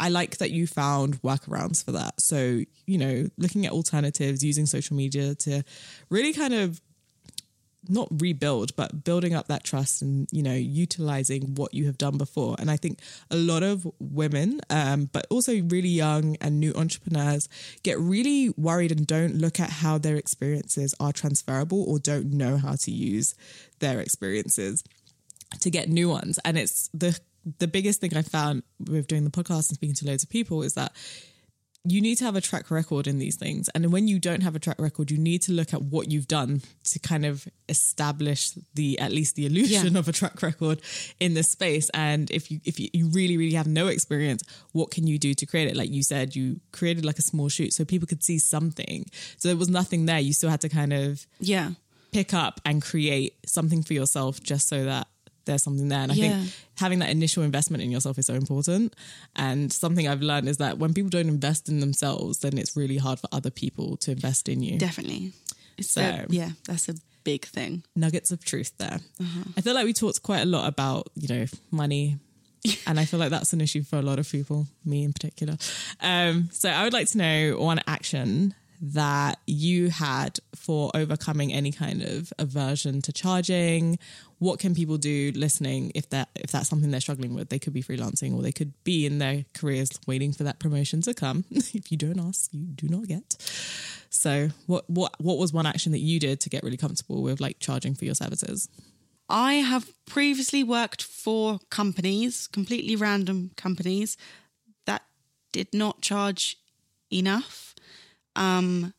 I 0.00 0.08
like 0.08 0.38
that 0.38 0.50
you 0.50 0.66
found 0.66 1.22
workarounds 1.22 1.84
for 1.84 1.92
that. 1.92 2.20
So, 2.20 2.62
you 2.86 2.98
know, 2.98 3.28
looking 3.38 3.66
at 3.66 3.72
alternatives, 3.72 4.42
using 4.42 4.66
social 4.66 4.96
media 4.96 5.36
to 5.36 5.62
really 6.10 6.32
kind 6.32 6.54
of 6.54 6.80
not 7.88 8.08
rebuild, 8.10 8.74
but 8.76 9.04
building 9.04 9.34
up 9.34 9.48
that 9.48 9.64
trust 9.64 10.02
and, 10.02 10.28
you 10.30 10.42
know, 10.42 10.54
utilizing 10.54 11.54
what 11.54 11.74
you 11.74 11.86
have 11.86 11.98
done 11.98 12.16
before. 12.16 12.56
And 12.58 12.70
I 12.70 12.76
think 12.76 13.00
a 13.30 13.36
lot 13.36 13.62
of 13.62 13.86
women, 13.98 14.60
um, 14.70 15.10
but 15.12 15.26
also 15.30 15.60
really 15.62 15.88
young 15.88 16.36
and 16.40 16.60
new 16.60 16.72
entrepreneurs 16.74 17.48
get 17.82 17.98
really 17.98 18.50
worried 18.56 18.92
and 18.92 19.06
don't 19.06 19.34
look 19.34 19.58
at 19.58 19.70
how 19.70 19.98
their 19.98 20.16
experiences 20.16 20.94
are 21.00 21.12
transferable 21.12 21.82
or 21.84 21.98
don't 21.98 22.32
know 22.32 22.56
how 22.56 22.76
to 22.80 22.90
use 22.90 23.34
their 23.80 24.00
experiences 24.00 24.84
to 25.60 25.70
get 25.70 25.88
new 25.88 26.08
ones. 26.08 26.38
And 26.44 26.56
it's 26.56 26.88
the 26.94 27.18
the 27.58 27.66
biggest 27.66 28.00
thing 28.00 28.16
I 28.16 28.22
found 28.22 28.62
with 28.78 29.08
doing 29.08 29.24
the 29.24 29.30
podcast 29.30 29.68
and 29.68 29.74
speaking 29.74 29.96
to 29.96 30.06
loads 30.06 30.22
of 30.22 30.30
people 30.30 30.62
is 30.62 30.74
that 30.74 30.92
you 31.84 32.00
need 32.00 32.16
to 32.18 32.24
have 32.24 32.36
a 32.36 32.40
track 32.40 32.70
record 32.70 33.08
in 33.08 33.18
these 33.18 33.34
things. 33.36 33.68
And 33.74 33.92
when 33.92 34.06
you 34.06 34.20
don't 34.20 34.42
have 34.42 34.54
a 34.54 34.60
track 34.60 34.80
record, 34.80 35.10
you 35.10 35.18
need 35.18 35.42
to 35.42 35.52
look 35.52 35.74
at 35.74 35.82
what 35.82 36.10
you've 36.12 36.28
done 36.28 36.62
to 36.84 36.98
kind 37.00 37.26
of 37.26 37.48
establish 37.68 38.52
the 38.74 38.98
at 39.00 39.10
least 39.10 39.34
the 39.34 39.46
illusion 39.46 39.94
Yeah. 39.94 39.98
of 39.98 40.06
a 40.08 40.12
track 40.12 40.40
record 40.42 40.80
in 41.18 41.34
this 41.34 41.50
space. 41.50 41.90
And 41.92 42.30
if 42.30 42.50
you 42.50 42.60
if 42.64 42.78
you, 42.78 42.88
you 42.92 43.08
really, 43.08 43.36
really 43.36 43.54
have 43.56 43.66
no 43.66 43.88
experience, 43.88 44.42
what 44.72 44.90
can 44.92 45.06
you 45.08 45.18
do 45.18 45.34
to 45.34 45.44
create 45.46 45.68
it? 45.68 45.76
Like 45.76 45.90
you 45.90 46.02
said, 46.04 46.36
you 46.36 46.60
created 46.70 47.04
like 47.04 47.18
a 47.18 47.22
small 47.22 47.48
shoot 47.48 47.72
so 47.72 47.84
people 47.84 48.06
could 48.06 48.22
see 48.22 48.38
something. 48.38 49.06
So 49.38 49.48
there 49.48 49.56
was 49.56 49.68
nothing 49.68 50.06
there. 50.06 50.20
You 50.20 50.32
still 50.34 50.50
had 50.50 50.60
to 50.60 50.68
kind 50.68 50.92
of 50.92 51.26
Yeah. 51.40 51.72
pick 52.12 52.32
up 52.32 52.60
and 52.64 52.80
create 52.80 53.34
something 53.46 53.82
for 53.82 53.94
yourself 53.94 54.40
just 54.42 54.68
so 54.68 54.84
that 54.84 55.08
there's 55.44 55.62
something 55.62 55.88
there. 55.88 56.00
And 56.00 56.12
I 56.12 56.14
Yeah. 56.14 56.38
think 56.40 56.52
having 56.78 56.98
that 57.00 57.10
initial 57.10 57.42
investment 57.42 57.82
in 57.82 57.90
yourself 57.90 58.18
is 58.18 58.26
so 58.26 58.34
important. 58.34 58.94
And 59.36 59.72
something 59.72 60.06
I've 60.08 60.22
learned 60.22 60.48
is 60.48 60.58
that 60.58 60.78
when 60.78 60.94
people 60.94 61.10
don't 61.10 61.28
invest 61.28 61.68
in 61.68 61.80
themselves, 61.80 62.38
then 62.38 62.58
it's 62.58 62.76
really 62.76 62.96
hard 62.98 63.18
for 63.20 63.28
other 63.32 63.50
people 63.50 63.96
to 63.98 64.12
invest 64.12 64.48
in 64.48 64.62
you. 64.62 64.78
Definitely. 64.78 65.32
It's 65.78 65.90
So- 65.90 66.02
a- 66.02 66.26
yeah, 66.28 66.50
that's 66.66 66.88
a 66.88 66.94
big 67.24 67.46
thing. 67.46 67.82
Nuggets 67.96 68.30
of 68.30 68.44
truth 68.44 68.72
there. 68.78 69.00
Uh-huh. 69.20 69.44
I 69.56 69.60
feel 69.60 69.74
like 69.74 69.84
we 69.84 69.92
talked 69.92 70.22
quite 70.22 70.40
a 70.42 70.46
lot 70.46 70.66
about, 70.68 71.10
you 71.16 71.28
know, 71.28 71.46
money. 71.70 72.18
and 72.86 73.00
I 73.00 73.04
feel 73.06 73.18
like 73.18 73.30
that's 73.30 73.52
an 73.52 73.60
issue 73.60 73.82
for 73.82 73.96
a 73.98 74.02
lot 74.02 74.18
of 74.20 74.30
people, 74.30 74.68
me 74.84 75.02
in 75.02 75.12
particular. 75.12 75.56
Um, 76.00 76.48
so 76.52 76.68
I 76.70 76.84
would 76.84 76.92
like 76.92 77.08
to 77.08 77.18
know 77.18 77.56
one 77.58 77.80
action 77.88 78.54
that 78.84 79.38
you 79.46 79.90
had 79.90 80.38
for 80.56 80.90
overcoming 80.94 81.52
any 81.52 81.70
kind 81.72 82.02
of 82.02 82.32
aversion 82.38 83.00
to 83.02 83.12
charging. 83.12 83.98
What 84.42 84.58
can 84.58 84.74
people 84.74 84.96
do 84.96 85.30
listening 85.36 85.92
if 85.94 86.10
that 86.10 86.28
if 86.34 86.50
that's 86.50 86.68
something 86.68 86.90
they're 86.90 87.00
struggling 87.00 87.32
with? 87.32 87.48
They 87.48 87.60
could 87.60 87.72
be 87.72 87.80
freelancing 87.80 88.34
or 88.34 88.42
they 88.42 88.50
could 88.50 88.72
be 88.82 89.06
in 89.06 89.18
their 89.18 89.44
careers 89.54 89.90
waiting 90.04 90.32
for 90.32 90.42
that 90.42 90.58
promotion 90.58 91.00
to 91.02 91.14
come. 91.14 91.44
if 91.52 91.92
you 91.92 91.96
don't 91.96 92.18
ask, 92.18 92.52
you 92.52 92.66
do 92.66 92.88
not 92.88 93.06
get. 93.06 93.36
So 94.10 94.48
what 94.66 94.90
what 94.90 95.14
what 95.20 95.38
was 95.38 95.52
one 95.52 95.64
action 95.64 95.92
that 95.92 96.00
you 96.00 96.18
did 96.18 96.40
to 96.40 96.50
get 96.50 96.64
really 96.64 96.76
comfortable 96.76 97.22
with 97.22 97.40
like 97.40 97.60
charging 97.60 97.94
for 97.94 98.04
your 98.04 98.16
services? 98.16 98.68
I 99.28 99.54
have 99.54 99.88
previously 100.06 100.64
worked 100.64 101.04
for 101.04 101.60
companies, 101.70 102.48
completely 102.48 102.96
random 102.96 103.52
companies, 103.56 104.16
that 104.86 105.02
did 105.52 105.72
not 105.72 106.00
charge 106.00 106.56
enough 107.12 107.76
um, 108.34 108.92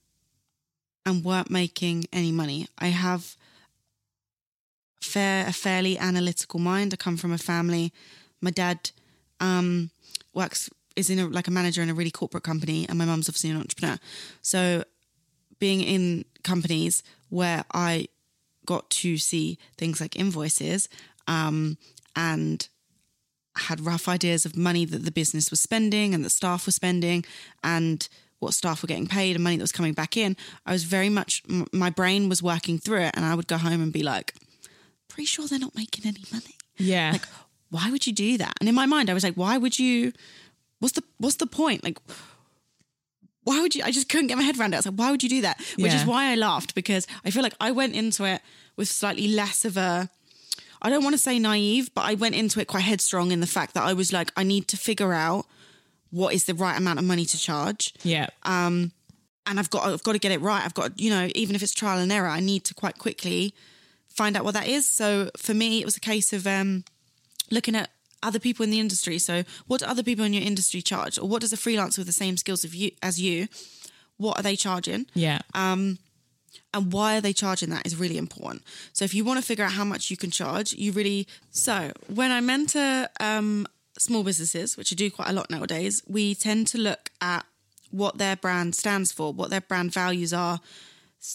and 1.06 1.26
weren't 1.26 1.52
making 1.52 2.06
any 2.14 2.32
money. 2.32 2.68
I 2.80 2.88
have 2.88 3.36
fair, 5.04 5.48
a 5.48 5.54
fairly 5.54 5.98
analytical 5.98 6.60
mind. 6.60 6.94
I 6.94 6.98
come 6.98 7.18
from 7.18 7.32
a 7.32 7.38
family. 7.38 7.92
My 8.42 8.52
dad 8.52 8.92
um, 9.40 9.92
works 10.34 10.70
is 10.96 11.10
in 11.10 11.20
a, 11.20 11.28
like 11.28 11.48
a 11.48 11.52
manager 11.52 11.82
in 11.82 11.90
a 11.90 11.94
really 11.94 12.12
corporate 12.12 12.44
company, 12.44 12.86
and 12.88 12.98
my 12.98 13.06
mum's 13.06 13.30
obviously 13.30 13.50
an 13.50 13.58
entrepreneur. 13.58 13.98
So 14.42 14.84
being 15.60 15.82
in 15.82 16.26
companies 16.44 17.04
where 17.30 17.64
I 17.74 18.08
got 18.66 18.90
to 18.90 19.18
see 19.18 19.58
things 19.78 20.00
like 20.00 20.16
invoices 20.16 20.90
um, 21.28 21.78
and 22.16 22.68
had 23.56 23.82
rough 23.82 24.08
ideas 24.08 24.46
of 24.46 24.58
money 24.58 24.86
that 24.86 25.06
the 25.06 25.12
business 25.12 25.52
was 25.52 25.62
spending 25.62 26.14
and 26.14 26.24
that 26.26 26.32
staff 26.32 26.66
were 26.66 26.72
spending 26.72 27.24
and 27.64 28.08
what 28.40 28.54
staff 28.54 28.82
were 28.82 28.88
getting 28.88 29.08
paid 29.08 29.36
and 29.36 29.44
money 29.44 29.56
that 29.58 29.64
was 29.64 29.72
coming 29.72 29.94
back 29.94 30.18
in, 30.18 30.36
I 30.66 30.74
was 30.74 30.84
very 30.84 31.10
much, 31.10 31.44
my 31.72 31.90
brain 31.90 32.30
was 32.30 32.44
working 32.44 32.78
through 32.78 33.02
it. 33.02 33.12
And 33.16 33.26
I 33.26 33.36
would 33.36 33.48
go 33.48 33.58
home 33.58 33.82
and 33.82 33.94
be 33.94 34.04
like, 34.04 34.34
pretty 35.14 35.28
sure 35.28 35.48
they're 35.48 35.60
not 35.60 35.76
making 35.76 36.06
any 36.06 36.24
money. 36.32 36.58
Yeah. 36.78 37.12
Like, 37.14 37.28
why 37.70 37.90
would 37.92 38.06
you 38.08 38.14
do 38.14 38.38
that? 38.40 38.54
And 38.60 38.68
in 38.68 38.76
my 38.76 38.86
mind, 38.86 39.10
I 39.10 39.14
was 39.14 39.24
like, 39.24 39.36
why 39.36 39.58
would 39.58 39.78
you? 39.78 40.12
What's 40.80 40.96
the 40.96 41.04
what's 41.18 41.38
the 41.38 41.48
point? 41.48 41.84
Like, 41.84 42.00
why 43.44 43.62
would 43.62 43.76
you? 43.76 43.84
I 43.84 43.92
just 43.92 44.10
couldn't 44.10 44.28
get 44.28 44.38
my 44.38 44.44
head 44.44 44.60
around 44.60 44.74
it. 44.74 44.78
I 44.78 44.80
was 44.80 44.86
like, 44.88 44.96
why 44.96 45.12
would 45.12 45.24
you 45.24 45.30
do 45.30 45.42
that? 45.42 45.62
Which 45.78 45.94
is 45.94 46.06
why 46.06 46.32
I 46.32 46.36
laughed 46.36 46.76
because 46.76 47.08
I 47.24 47.30
feel 47.30 47.44
like 47.44 47.56
I 47.60 47.72
went 47.72 47.96
into 47.96 48.26
it 48.26 48.42
with 48.76 48.88
slightly 48.88 49.28
less 49.28 49.66
of 49.66 49.78
a. 49.78 50.10
I 50.82 50.90
don't 50.90 51.04
want 51.04 51.14
to 51.14 51.22
say 51.22 51.40
naive, 51.40 51.94
but 51.94 52.02
I 52.02 52.16
went 52.16 52.36
into 52.36 52.60
it 52.60 52.68
quite 52.68 52.84
headstrong 52.84 53.32
in 53.32 53.40
the 53.40 53.48
fact 53.48 53.74
that 53.76 53.84
I 53.84 53.94
was 53.94 54.12
like, 54.12 54.32
I 54.36 54.44
need 54.44 54.68
to 54.68 54.78
figure 54.78 55.14
out 55.14 55.46
what 56.10 56.34
is 56.34 56.44
the 56.44 56.54
right 56.54 56.78
amount 56.78 57.00
of 57.00 57.06
money 57.06 57.26
to 57.26 57.38
charge 57.38 57.94
yeah. 58.04 58.28
Um, 58.44 58.92
and 59.46 59.60
I've 59.60 59.70
got 59.70 59.86
I've 59.86 60.04
got 60.04 60.14
to 60.14 60.20
get 60.20 60.32
it 60.32 60.42
right. 60.42 60.64
I've 60.64 60.74
got 60.74 61.00
you 61.00 61.10
know 61.10 61.30
even 61.36 61.56
if 61.56 61.64
it's 61.64 61.74
trial 61.74 62.00
and 62.00 62.12
error, 62.12 62.28
I 62.28 62.40
need 62.40 62.64
to 62.66 62.74
quite 62.74 62.98
quickly 62.98 63.54
find 64.14 64.38
out 64.38 64.44
what 64.44 64.54
that 64.54 64.68
is. 64.68 64.88
So 64.88 65.30
for 65.38 65.54
me, 65.54 65.80
it 65.80 65.86
was 65.86 65.98
a 65.98 66.02
case 66.02 66.34
of 66.34 66.46
um, 66.48 66.84
looking 67.52 67.76
at 67.76 67.90
other 68.22 68.40
people 68.40 68.64
in 68.64 68.70
the 68.70 68.80
industry. 68.80 69.20
So 69.20 69.44
what 69.68 69.82
do 69.82 69.86
other 69.86 70.04
people 70.04 70.24
in 70.26 70.34
your 70.34 70.44
industry 70.44 70.82
charge, 70.82 71.20
or 71.20 71.28
what 71.28 71.42
does 71.42 71.54
a 71.54 71.58
freelancer 71.58 72.00
with 72.00 72.08
the 72.08 72.14
same 72.14 72.38
skills 72.38 72.64
of 72.64 72.74
you 72.74 72.92
as 73.02 73.20
you? 73.20 73.48
What 74.18 74.40
are 74.40 74.44
they 74.44 74.56
charging? 74.56 75.08
yeah. 75.14 75.40
Um, 75.54 75.98
and 76.74 76.92
why 76.92 77.18
are 77.18 77.22
they 77.22 77.34
charging 77.34 77.70
that 77.70 77.86
is 77.86 77.96
really 77.96 78.18
important. 78.18 78.64
So 78.94 79.06
if 79.06 79.14
you 79.14 79.24
want 79.24 79.40
to 79.40 79.46
figure 79.46 79.64
out 79.64 79.74
how 79.74 79.84
much 79.84 80.10
you 80.10 80.18
can 80.18 80.32
charge, 80.32 80.74
you 80.74 80.92
really 80.92 81.28
so 81.52 81.92
when 82.08 82.32
I 82.32 82.42
mentor 82.42 83.08
um, 83.20 83.68
small 83.98 84.24
businesses, 84.24 84.76
which 84.76 84.92
I 84.92 84.96
do 84.96 85.12
quite 85.12 85.30
a 85.30 85.34
lot 85.34 85.50
nowadays, 85.50 86.02
we 86.08 86.34
tend 86.34 86.68
to 86.68 86.78
look 86.78 87.12
at 87.22 87.46
what 87.92 88.18
their 88.18 88.36
brand 88.36 88.76
stands 88.76 89.12
for, 89.12 89.32
what 89.32 89.52
their 89.52 89.62
brand 89.62 89.94
values 89.94 90.34
are, 90.34 90.60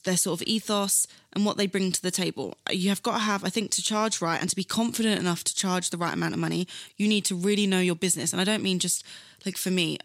their 0.05 0.17
sort 0.17 0.41
of 0.41 0.47
ethos, 0.47 1.07
and 1.33 1.45
what 1.45 1.57
they 1.57 1.67
bring 1.67 1.93
to 1.93 2.03
the 2.03 2.11
table. 2.11 2.57
You 2.71 2.89
have 2.91 3.03
got 3.03 3.13
to 3.13 3.19
have, 3.19 3.45
I 3.45 3.49
think, 3.49 3.71
to 3.73 3.83
charge 3.83 4.21
right 4.21 4.41
and 4.41 4.51
to 4.51 4.57
be 4.57 4.65
confident 4.65 5.19
enough 5.21 5.45
to 5.45 5.55
charge 5.55 5.91
the 5.91 5.97
right 5.97 6.15
amount 6.15 6.35
of 6.35 6.41
money. 6.41 6.67
You 6.97 7.09
need 7.09 7.25
to 7.27 7.35
really 7.35 7.67
know 7.67 7.81
your 7.81 7.95
business, 7.95 8.33
and 8.33 8.41
I 8.41 8.45
don't 8.45 8.63
mean 8.63 8.79
just 8.79 9.05
like 9.45 9.57
for 9.57 9.71
me. 9.71 9.99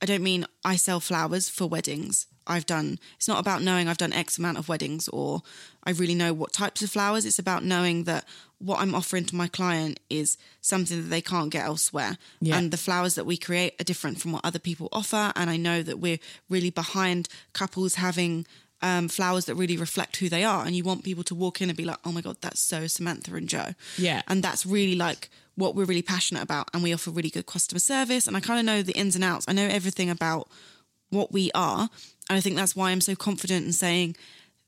I 0.00 0.06
don't 0.06 0.22
mean 0.22 0.46
I 0.64 0.74
sell 0.74 0.98
flowers 0.98 1.48
for 1.48 1.66
weddings. 1.66 2.26
I've 2.46 2.66
done, 2.66 2.98
it's 3.16 3.28
not 3.28 3.38
about 3.38 3.62
knowing 3.62 3.88
I've 3.88 3.98
done 3.98 4.12
X 4.12 4.36
amount 4.36 4.58
of 4.58 4.68
weddings 4.68 5.08
or 5.08 5.42
I 5.84 5.92
really 5.92 6.14
know 6.14 6.32
what 6.32 6.52
types 6.52 6.82
of 6.82 6.90
flowers. 6.90 7.24
It's 7.24 7.38
about 7.38 7.64
knowing 7.64 8.04
that 8.04 8.24
what 8.58 8.80
I'm 8.80 8.94
offering 8.94 9.24
to 9.26 9.36
my 9.36 9.48
client 9.48 10.00
is 10.10 10.36
something 10.60 10.96
that 11.02 11.08
they 11.08 11.20
can't 11.20 11.50
get 11.50 11.64
elsewhere. 11.64 12.18
Yeah. 12.40 12.56
And 12.56 12.70
the 12.70 12.76
flowers 12.76 13.14
that 13.14 13.26
we 13.26 13.36
create 13.36 13.80
are 13.80 13.84
different 13.84 14.20
from 14.20 14.32
what 14.32 14.44
other 14.44 14.58
people 14.58 14.88
offer. 14.92 15.32
And 15.36 15.50
I 15.50 15.56
know 15.56 15.82
that 15.82 16.00
we're 16.00 16.18
really 16.48 16.70
behind 16.70 17.28
couples 17.52 17.96
having 17.96 18.46
um, 18.82 19.08
flowers 19.08 19.44
that 19.46 19.54
really 19.54 19.76
reflect 19.76 20.16
who 20.16 20.28
they 20.28 20.44
are. 20.44 20.66
And 20.66 20.74
you 20.76 20.84
want 20.84 21.04
people 21.04 21.24
to 21.24 21.34
walk 21.34 21.60
in 21.60 21.70
and 21.70 21.76
be 21.76 21.84
like, 21.84 21.98
oh 22.04 22.12
my 22.12 22.20
God, 22.20 22.36
that's 22.40 22.60
so 22.60 22.86
Samantha 22.86 23.34
and 23.34 23.48
Joe. 23.48 23.74
Yeah. 23.96 24.22
And 24.28 24.42
that's 24.42 24.66
really 24.66 24.94
like 24.94 25.30
what 25.54 25.74
we're 25.74 25.84
really 25.84 26.02
passionate 26.02 26.42
about. 26.42 26.68
And 26.74 26.82
we 26.82 26.92
offer 26.92 27.10
really 27.10 27.30
good 27.30 27.46
customer 27.46 27.78
service. 27.78 28.26
And 28.26 28.36
I 28.36 28.40
kind 28.40 28.58
of 28.60 28.66
know 28.66 28.82
the 28.82 28.92
ins 28.92 29.14
and 29.14 29.24
outs. 29.24 29.46
I 29.48 29.52
know 29.52 29.66
everything 29.66 30.10
about 30.10 30.48
what 31.10 31.32
we 31.32 31.50
are. 31.54 31.88
And 32.28 32.36
I 32.38 32.40
think 32.40 32.56
that's 32.56 32.74
why 32.74 32.90
I'm 32.90 33.00
so 33.00 33.14
confident 33.14 33.66
in 33.66 33.72
saying 33.72 34.16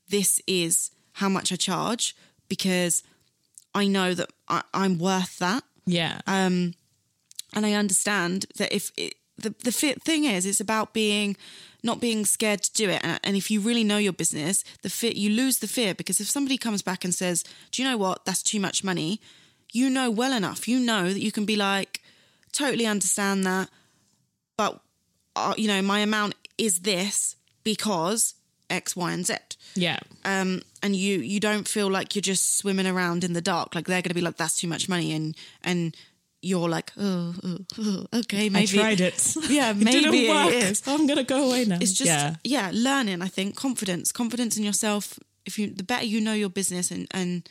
this 0.09 0.41
is 0.47 0.91
how 1.13 1.29
much 1.29 1.51
I 1.51 1.55
charge 1.55 2.15
because 2.47 3.03
I 3.73 3.87
know 3.87 4.13
that 4.13 4.29
I, 4.47 4.61
I'm 4.73 4.97
worth 4.99 5.39
that. 5.39 5.63
Yeah. 5.85 6.21
Um, 6.27 6.73
And 7.53 7.65
I 7.65 7.73
understand 7.73 8.45
that 8.57 8.73
if 8.73 8.91
it, 8.97 9.15
the 9.37 9.53
the 9.63 9.71
thing 9.71 10.25
is, 10.25 10.45
it's 10.45 10.59
about 10.59 10.93
being 10.93 11.35
not 11.83 12.01
being 12.01 12.25
scared 12.25 12.63
to 12.63 12.73
do 12.73 12.89
it. 12.89 13.01
And, 13.03 13.19
and 13.23 13.35
if 13.35 13.51
you 13.51 13.59
really 13.61 13.83
know 13.83 13.97
your 13.97 14.13
business, 14.13 14.63
the 14.81 14.89
fit 14.89 15.15
you 15.15 15.29
lose 15.29 15.59
the 15.59 15.67
fear 15.67 15.93
because 15.93 16.19
if 16.19 16.27
somebody 16.29 16.57
comes 16.57 16.81
back 16.81 17.03
and 17.03 17.13
says, 17.13 17.43
"Do 17.71 17.81
you 17.81 17.87
know 17.87 17.97
what? 17.97 18.25
That's 18.25 18.43
too 18.43 18.59
much 18.59 18.83
money," 18.83 19.21
you 19.71 19.89
know 19.89 20.09
well 20.09 20.33
enough. 20.33 20.67
You 20.67 20.79
know 20.79 21.11
that 21.13 21.21
you 21.21 21.31
can 21.31 21.45
be 21.45 21.55
like, 21.55 22.01
"Totally 22.51 22.85
understand 22.85 23.45
that," 23.45 23.69
but 24.57 24.81
uh, 25.35 25.53
you 25.57 25.67
know 25.67 25.81
my 25.81 25.99
amount 25.99 26.35
is 26.57 26.79
this 26.79 27.35
because 27.63 28.35
X, 28.69 28.95
Y, 28.95 29.11
and 29.11 29.25
Z. 29.25 29.35
Yeah. 29.75 29.99
Um, 30.23 30.61
and 30.81 30.95
you 30.95 31.19
you 31.19 31.39
don't 31.39 31.67
feel 31.67 31.89
like 31.89 32.15
you're 32.15 32.21
just 32.21 32.57
swimming 32.57 32.87
around 32.87 33.23
in 33.23 33.33
the 33.33 33.41
dark. 33.41 33.75
Like 33.75 33.87
they're 33.87 34.01
going 34.01 34.09
to 34.09 34.15
be 34.15 34.21
like, 34.21 34.37
"That's 34.37 34.55
too 34.55 34.67
much 34.67 34.89
money," 34.89 35.13
and 35.13 35.35
and 35.63 35.95
you're 36.45 36.69
like, 36.69 36.91
oh, 36.97 37.33
oh, 37.43 37.57
oh 37.79 38.05
okay, 38.19 38.49
maybe 38.49 38.79
I 38.79 38.95
tried 38.95 39.01
it. 39.01 39.35
Yeah, 39.49 39.71
It 39.71 39.77
maybe 39.77 40.01
didn't 40.01 40.29
work. 40.29 40.53
it 40.53 40.63
is. 40.63 40.83
I'm 40.87 41.07
gonna 41.07 41.23
go 41.23 41.47
away 41.49 41.65
now. 41.65 41.79
It's 41.81 41.93
just 41.93 42.07
yeah. 42.09 42.35
yeah. 42.43 42.69
learning. 42.71 43.21
I 43.23 43.27
think 43.27 43.55
confidence, 43.55 44.11
confidence 44.11 44.55
in 44.55 44.63
yourself. 44.63 45.17
If 45.45 45.57
you 45.57 45.71
the 45.71 45.83
better 45.83 46.05
you 46.05 46.21
know 46.21 46.33
your 46.33 46.49
business 46.49 46.91
and 46.91 47.07
and 47.11 47.49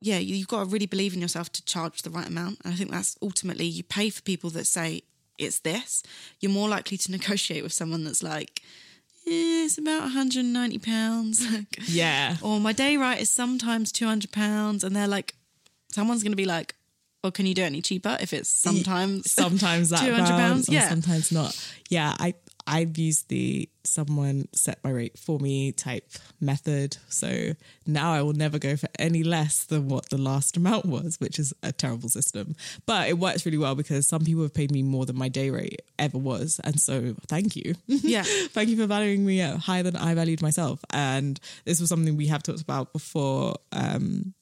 yeah, 0.00 0.18
you, 0.18 0.36
you've 0.36 0.46
got 0.48 0.60
to 0.60 0.70
really 0.70 0.86
believe 0.86 1.12
in 1.14 1.20
yourself 1.20 1.50
to 1.52 1.64
charge 1.64 2.02
the 2.02 2.10
right 2.10 2.28
amount. 2.28 2.58
And 2.64 2.72
I 2.72 2.76
think 2.76 2.92
that's 2.92 3.16
ultimately 3.20 3.66
you 3.66 3.82
pay 3.82 4.10
for 4.10 4.22
people 4.22 4.50
that 4.50 4.66
say 4.66 5.02
it's 5.36 5.58
this. 5.60 6.04
You're 6.40 6.52
more 6.52 6.68
likely 6.68 6.98
to 6.98 7.10
negotiate 7.18 7.64
with 7.64 7.72
someone 7.72 8.04
that's 8.04 8.22
like. 8.22 8.62
Eh, 9.26 9.64
it's 9.64 9.76
about 9.76 10.02
190 10.02 10.78
pounds. 10.78 11.44
Yeah. 11.86 12.36
or 12.42 12.60
my 12.60 12.72
day 12.72 12.96
rate 12.96 13.20
is 13.20 13.30
sometimes 13.30 13.90
200 13.90 14.30
pounds 14.30 14.84
and 14.84 14.94
they're 14.94 15.08
like 15.08 15.34
someone's 15.90 16.22
going 16.22 16.32
to 16.32 16.36
be 16.36 16.44
like 16.44 16.74
or 17.28 17.30
can 17.30 17.46
you 17.46 17.54
do 17.54 17.62
it 17.62 17.66
any 17.66 17.82
cheaper 17.82 18.16
if 18.20 18.32
it's 18.32 18.48
sometimes 18.48 19.30
sometimes 19.42 19.90
that 19.90 20.00
200 20.00 20.26
pounds? 20.30 20.68
yeah. 20.68 20.88
sometimes 20.88 21.30
not. 21.30 21.54
Yeah 21.90 22.14
i 22.18 22.34
i've 22.66 22.98
used 22.98 23.28
the 23.28 23.68
someone 23.84 24.46
set 24.54 24.78
my 24.84 24.90
rate 24.90 25.18
for 25.18 25.38
me 25.38 25.72
type 25.72 26.06
method. 26.40 26.98
So 27.08 27.52
now 27.86 28.12
i 28.12 28.20
will 28.20 28.34
never 28.34 28.58
go 28.58 28.76
for 28.76 28.88
any 28.98 29.22
less 29.22 29.64
than 29.64 29.88
what 29.88 30.10
the 30.10 30.18
last 30.18 30.56
amount 30.58 30.84
was 30.84 31.18
which 31.18 31.38
is 31.38 31.54
a 31.62 31.72
terrible 31.72 32.10
system. 32.10 32.54
But 32.84 33.08
it 33.08 33.18
works 33.18 33.46
really 33.46 33.56
well 33.58 33.74
because 33.74 34.06
some 34.06 34.24
people 34.24 34.42
have 34.42 34.52
paid 34.52 34.70
me 34.70 34.82
more 34.82 35.06
than 35.06 35.16
my 35.16 35.28
day 35.28 35.48
rate 35.50 35.80
ever 35.98 36.18
was. 36.18 36.60
And 36.62 36.78
so 36.80 37.14
thank 37.26 37.56
you. 37.56 37.74
Yeah. 37.86 38.22
thank 38.56 38.68
you 38.68 38.76
for 38.76 38.86
valuing 38.86 39.24
me 39.24 39.38
higher 39.40 39.82
than 39.82 39.96
i 39.96 40.14
valued 40.14 40.42
myself. 40.42 40.80
And 40.92 41.40
this 41.64 41.80
was 41.80 41.88
something 41.88 42.16
we 42.16 42.26
have 42.26 42.42
talked 42.42 42.60
about 42.62 42.92
before 42.92 43.56
um 43.72 44.34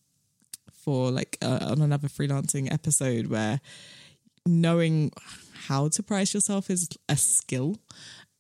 for 0.87 1.11
like 1.11 1.37
uh, 1.43 1.59
on 1.63 1.83
another 1.83 2.09
freelancing 2.09 2.73
episode 2.73 3.27
where 3.27 3.61
knowing 4.47 5.13
how 5.67 5.89
to 5.89 6.03
price 6.03 6.33
yourself 6.33 6.71
is 6.71 6.89
a 7.09 7.17
skill. 7.17 7.77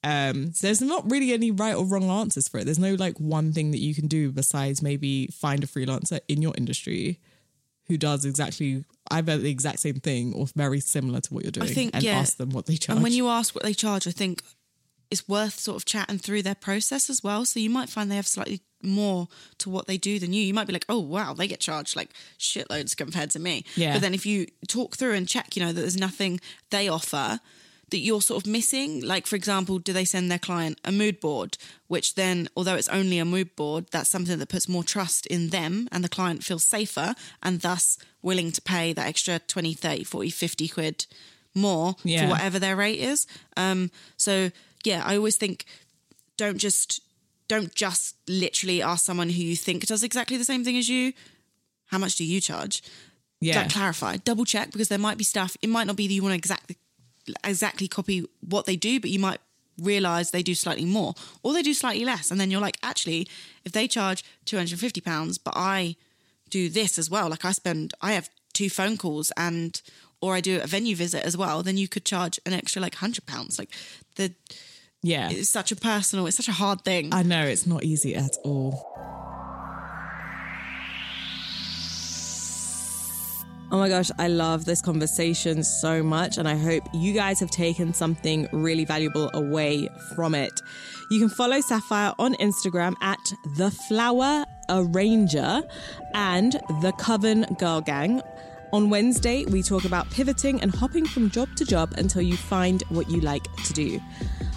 Um, 0.04 0.52
so 0.52 0.68
there's 0.68 0.80
not 0.80 1.10
really 1.10 1.32
any 1.32 1.50
right 1.50 1.74
or 1.74 1.84
wrong 1.84 2.08
answers 2.08 2.46
for 2.46 2.58
it. 2.58 2.64
There's 2.64 2.78
no 2.78 2.94
like 2.94 3.18
one 3.18 3.52
thing 3.52 3.72
that 3.72 3.80
you 3.80 3.94
can 3.94 4.06
do 4.06 4.30
besides 4.30 4.80
maybe 4.80 5.26
find 5.26 5.64
a 5.64 5.66
freelancer 5.66 6.20
in 6.28 6.40
your 6.40 6.54
industry 6.56 7.18
who 7.88 7.96
does 7.96 8.24
exactly 8.24 8.84
either 9.10 9.38
the 9.38 9.50
exact 9.50 9.80
same 9.80 9.96
thing 9.96 10.32
or 10.34 10.46
very 10.54 10.80
similar 10.80 11.20
to 11.20 11.34
what 11.34 11.44
you're 11.44 11.52
doing 11.52 11.68
I 11.68 11.72
think, 11.72 11.90
and 11.94 12.04
yeah. 12.04 12.18
ask 12.18 12.36
them 12.36 12.50
what 12.50 12.66
they 12.66 12.76
charge. 12.76 12.96
and 12.96 13.02
when 13.02 13.12
you 13.12 13.28
ask 13.28 13.54
what 13.54 13.64
they 13.64 13.74
charge 13.74 14.06
i 14.06 14.10
think 14.10 14.42
it's 15.10 15.28
worth 15.28 15.58
sort 15.58 15.76
of 15.76 15.84
chatting 15.84 16.18
through 16.18 16.42
their 16.42 16.54
process 16.54 17.08
as 17.08 17.22
well 17.22 17.44
so 17.44 17.60
you 17.60 17.70
might 17.70 17.88
find 17.88 18.10
they 18.10 18.16
have 18.16 18.26
slightly 18.26 18.60
more 18.82 19.28
to 19.58 19.70
what 19.70 19.86
they 19.86 19.96
do 19.96 20.18
than 20.18 20.32
you 20.32 20.42
you 20.42 20.54
might 20.54 20.66
be 20.66 20.72
like 20.72 20.84
oh 20.88 20.98
wow 21.00 21.32
they 21.34 21.48
get 21.48 21.60
charged 21.60 21.96
like 21.96 22.10
shitloads 22.38 22.96
compared 22.96 23.30
to 23.30 23.38
me 23.38 23.64
Yeah. 23.74 23.94
but 23.94 24.02
then 24.02 24.14
if 24.14 24.24
you 24.26 24.46
talk 24.68 24.96
through 24.96 25.14
and 25.14 25.28
check 25.28 25.56
you 25.56 25.62
know 25.64 25.72
that 25.72 25.80
there's 25.80 25.96
nothing 25.96 26.40
they 26.70 26.88
offer 26.88 27.40
that 27.90 27.98
you're 27.98 28.20
sort 28.20 28.42
of 28.44 28.50
missing 28.50 29.00
like 29.02 29.26
for 29.26 29.36
example 29.36 29.78
do 29.78 29.92
they 29.92 30.04
send 30.04 30.30
their 30.30 30.38
client 30.40 30.78
a 30.84 30.92
mood 30.92 31.20
board 31.20 31.56
which 31.88 32.16
then 32.16 32.48
although 32.56 32.74
it's 32.74 32.88
only 32.88 33.18
a 33.18 33.24
mood 33.24 33.54
board 33.56 33.86
that's 33.92 34.10
something 34.10 34.38
that 34.38 34.48
puts 34.48 34.68
more 34.68 34.84
trust 34.84 35.24
in 35.26 35.48
them 35.50 35.88
and 35.92 36.02
the 36.04 36.08
client 36.08 36.42
feels 36.44 36.64
safer 36.64 37.14
and 37.42 37.60
thus 37.60 37.96
willing 38.22 38.50
to 38.52 38.60
pay 38.60 38.92
that 38.92 39.06
extra 39.06 39.38
20 39.38 39.72
30 39.74 40.04
40 40.04 40.30
50 40.30 40.68
quid 40.68 41.06
more 41.54 41.94
Yeah. 42.04 42.24
for 42.24 42.30
whatever 42.32 42.58
their 42.58 42.76
rate 42.76 42.98
is 42.98 43.26
um 43.56 43.90
so 44.16 44.50
yeah 44.84 45.02
i 45.06 45.16
always 45.16 45.36
think 45.36 45.64
don't 46.36 46.58
just 46.58 47.00
don't 47.48 47.74
just 47.74 48.16
literally 48.28 48.82
ask 48.82 49.04
someone 49.04 49.30
who 49.30 49.42
you 49.42 49.56
think 49.56 49.86
does 49.86 50.02
exactly 50.02 50.36
the 50.36 50.44
same 50.44 50.64
thing 50.64 50.76
as 50.76 50.88
you 50.88 51.12
how 51.86 51.98
much 51.98 52.16
do 52.16 52.24
you 52.24 52.40
charge? 52.40 52.82
Yeah, 53.40 53.60
like 53.60 53.72
clarify 53.72 54.16
double 54.16 54.44
check 54.44 54.72
because 54.72 54.88
there 54.88 54.98
might 54.98 55.18
be 55.18 55.24
stuff 55.24 55.56
it 55.60 55.68
might 55.68 55.86
not 55.86 55.96
be 55.96 56.06
that 56.06 56.14
you 56.14 56.22
want 56.22 56.32
to 56.32 56.36
exactly 56.36 56.76
exactly 57.44 57.86
copy 57.86 58.24
what 58.40 58.64
they 58.64 58.76
do 58.76 58.98
but 58.98 59.10
you 59.10 59.18
might 59.18 59.40
realize 59.78 60.30
they 60.30 60.42
do 60.42 60.54
slightly 60.54 60.86
more 60.86 61.12
or 61.42 61.52
they 61.52 61.60
do 61.60 61.74
slightly 61.74 62.04
less 62.04 62.30
and 62.30 62.40
then 62.40 62.50
you're 62.50 62.62
like 62.62 62.78
actually 62.82 63.28
if 63.66 63.72
they 63.72 63.86
charge 63.86 64.24
250 64.46 65.02
pounds 65.02 65.36
but 65.36 65.52
i 65.54 65.96
do 66.48 66.70
this 66.70 66.98
as 66.98 67.10
well 67.10 67.28
like 67.28 67.44
i 67.44 67.52
spend 67.52 67.92
i 68.00 68.12
have 68.12 68.30
two 68.54 68.70
phone 68.70 68.96
calls 68.96 69.30
and 69.36 69.82
or 70.22 70.34
i 70.34 70.40
do 70.40 70.58
a 70.62 70.66
venue 70.66 70.96
visit 70.96 71.22
as 71.24 71.36
well 71.36 71.62
then 71.62 71.76
you 71.76 71.88
could 71.88 72.04
charge 72.06 72.40
an 72.46 72.52
extra 72.52 72.80
like 72.80 72.94
100 72.94 73.26
pounds. 73.26 73.58
Like 73.58 73.70
the 74.16 74.34
yeah. 75.02 75.28
it's 75.30 75.50
such 75.50 75.72
a 75.72 75.76
personal 75.76 76.26
it's 76.26 76.36
such 76.36 76.48
a 76.48 76.52
hard 76.52 76.82
thing 76.82 77.12
I 77.12 77.22
know 77.22 77.44
it's 77.44 77.66
not 77.66 77.84
easy 77.84 78.14
at 78.14 78.36
all. 78.44 78.96
Oh 83.72 83.78
my 83.78 83.88
gosh, 83.88 84.12
I 84.16 84.28
love 84.28 84.64
this 84.64 84.80
conversation 84.80 85.64
so 85.64 86.00
much, 86.00 86.38
and 86.38 86.46
I 86.46 86.54
hope 86.54 86.84
you 86.94 87.12
guys 87.12 87.40
have 87.40 87.50
taken 87.50 87.92
something 87.92 88.48
really 88.52 88.84
valuable 88.84 89.28
away 89.34 89.88
from 90.14 90.36
it. 90.36 90.60
You 91.10 91.18
can 91.18 91.28
follow 91.28 91.60
Sapphire 91.60 92.12
on 92.20 92.34
Instagram 92.34 92.94
at 93.02 93.18
the 93.56 93.72
Flower 93.88 94.44
Arranger 94.68 95.62
and 96.14 96.52
the 96.80 96.92
Coven 96.96 97.44
Girl 97.58 97.80
Gang. 97.80 98.22
On 98.72 98.88
Wednesday, 98.88 99.44
we 99.46 99.64
talk 99.64 99.84
about 99.84 100.08
pivoting 100.10 100.60
and 100.60 100.72
hopping 100.72 101.04
from 101.04 101.28
job 101.28 101.48
to 101.56 101.64
job 101.64 101.92
until 101.98 102.22
you 102.22 102.36
find 102.36 102.82
what 102.88 103.10
you 103.10 103.20
like 103.20 103.44
to 103.64 103.72
do. 103.72 104.00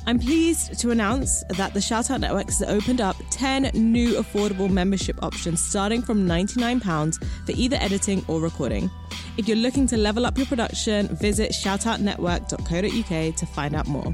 I'm 0.06 0.20
pleased 0.20 0.80
to 0.80 0.92
announce 0.92 1.44
that 1.50 1.74
the 1.74 1.80
Shoutout 1.80 2.20
Network 2.20 2.46
has 2.46 2.62
opened 2.64 3.02
up 3.02 3.16
10 3.32 3.72
new 3.74 4.16
affordable 4.16 4.70
membership 4.70 5.22
options 5.22 5.62
starting 5.62 6.02
from 6.02 6.28
£99 6.28 7.24
for 7.46 7.52
either 7.52 7.78
editing 7.80 8.24
or 8.28 8.40
recording. 8.40 8.90
If 9.38 9.48
you're 9.48 9.58
looking 9.58 9.86
to 9.88 9.98
level 9.98 10.26
up 10.26 10.38
your 10.38 10.48
production, 10.48 11.08
visit 11.10 11.52
shoutoutnetwork.co.uk 11.52 13.36
to 13.36 13.46
find 13.46 13.76
out 13.76 13.88
more. 13.88 14.14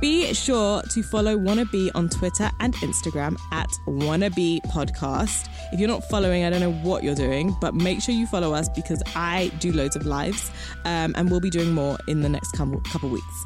Be 0.00 0.32
sure 0.32 0.80
to 0.82 1.02
follow 1.02 1.36
Wannabe 1.36 1.90
on 1.96 2.08
Twitter 2.08 2.48
and 2.60 2.72
Instagram 2.74 3.36
at 3.50 3.68
Wannabe 3.86 4.60
Podcast. 4.66 5.48
If 5.72 5.80
you're 5.80 5.88
not 5.88 6.04
following, 6.04 6.44
I 6.44 6.50
don't 6.50 6.60
know 6.60 6.72
what 6.88 7.02
you're 7.02 7.16
doing, 7.16 7.56
but 7.60 7.74
make 7.74 8.00
sure 8.00 8.14
you 8.14 8.26
follow 8.28 8.54
us 8.54 8.68
because 8.68 9.02
I 9.16 9.50
do 9.58 9.72
loads 9.72 9.96
of 9.96 10.06
lives 10.06 10.52
um, 10.84 11.14
and 11.16 11.28
we'll 11.30 11.40
be 11.40 11.50
doing 11.50 11.72
more 11.72 11.98
in 12.06 12.20
the 12.20 12.28
next 12.28 12.52
couple, 12.52 12.80
couple 12.82 13.08
weeks. 13.08 13.44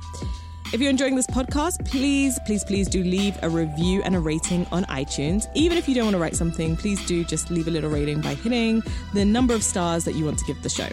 If 0.72 0.80
you're 0.80 0.88
enjoying 0.88 1.16
this 1.16 1.26
podcast, 1.26 1.84
please, 1.84 2.38
please, 2.46 2.64
please 2.64 2.88
do 2.88 3.04
leave 3.04 3.38
a 3.42 3.50
review 3.50 4.02
and 4.04 4.16
a 4.16 4.18
rating 4.18 4.66
on 4.72 4.84
iTunes. 4.84 5.46
Even 5.54 5.76
if 5.76 5.86
you 5.86 5.94
don't 5.94 6.04
want 6.04 6.14
to 6.14 6.18
write 6.18 6.34
something, 6.34 6.76
please 6.76 7.04
do 7.04 7.24
just 7.24 7.50
leave 7.50 7.68
a 7.68 7.70
little 7.70 7.90
rating 7.90 8.22
by 8.22 8.34
hitting 8.34 8.82
the 9.12 9.22
number 9.22 9.52
of 9.52 9.62
stars 9.62 10.02
that 10.04 10.14
you 10.14 10.24
want 10.24 10.38
to 10.38 10.46
give 10.46 10.62
the 10.62 10.70
show. 10.70 10.88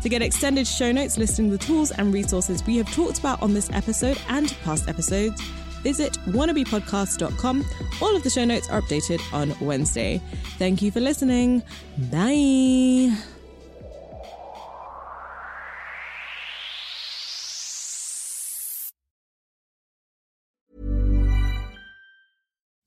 To 0.00 0.08
get 0.08 0.22
extended 0.22 0.66
show 0.66 0.90
notes 0.90 1.18
listing 1.18 1.50
the 1.50 1.58
tools 1.58 1.90
and 1.90 2.14
resources 2.14 2.64
we 2.64 2.78
have 2.78 2.90
talked 2.94 3.18
about 3.18 3.42
on 3.42 3.52
this 3.52 3.70
episode 3.72 4.18
and 4.28 4.56
past 4.64 4.88
episodes, 4.88 5.38
visit 5.82 6.14
wannabepodcast.com. 6.28 7.64
All 8.00 8.16
of 8.16 8.22
the 8.22 8.30
show 8.30 8.46
notes 8.46 8.70
are 8.70 8.80
updated 8.80 9.20
on 9.34 9.54
Wednesday. 9.60 10.18
Thank 10.58 10.80
you 10.80 10.90
for 10.90 11.00
listening. 11.00 11.62
Bye. 12.10 13.14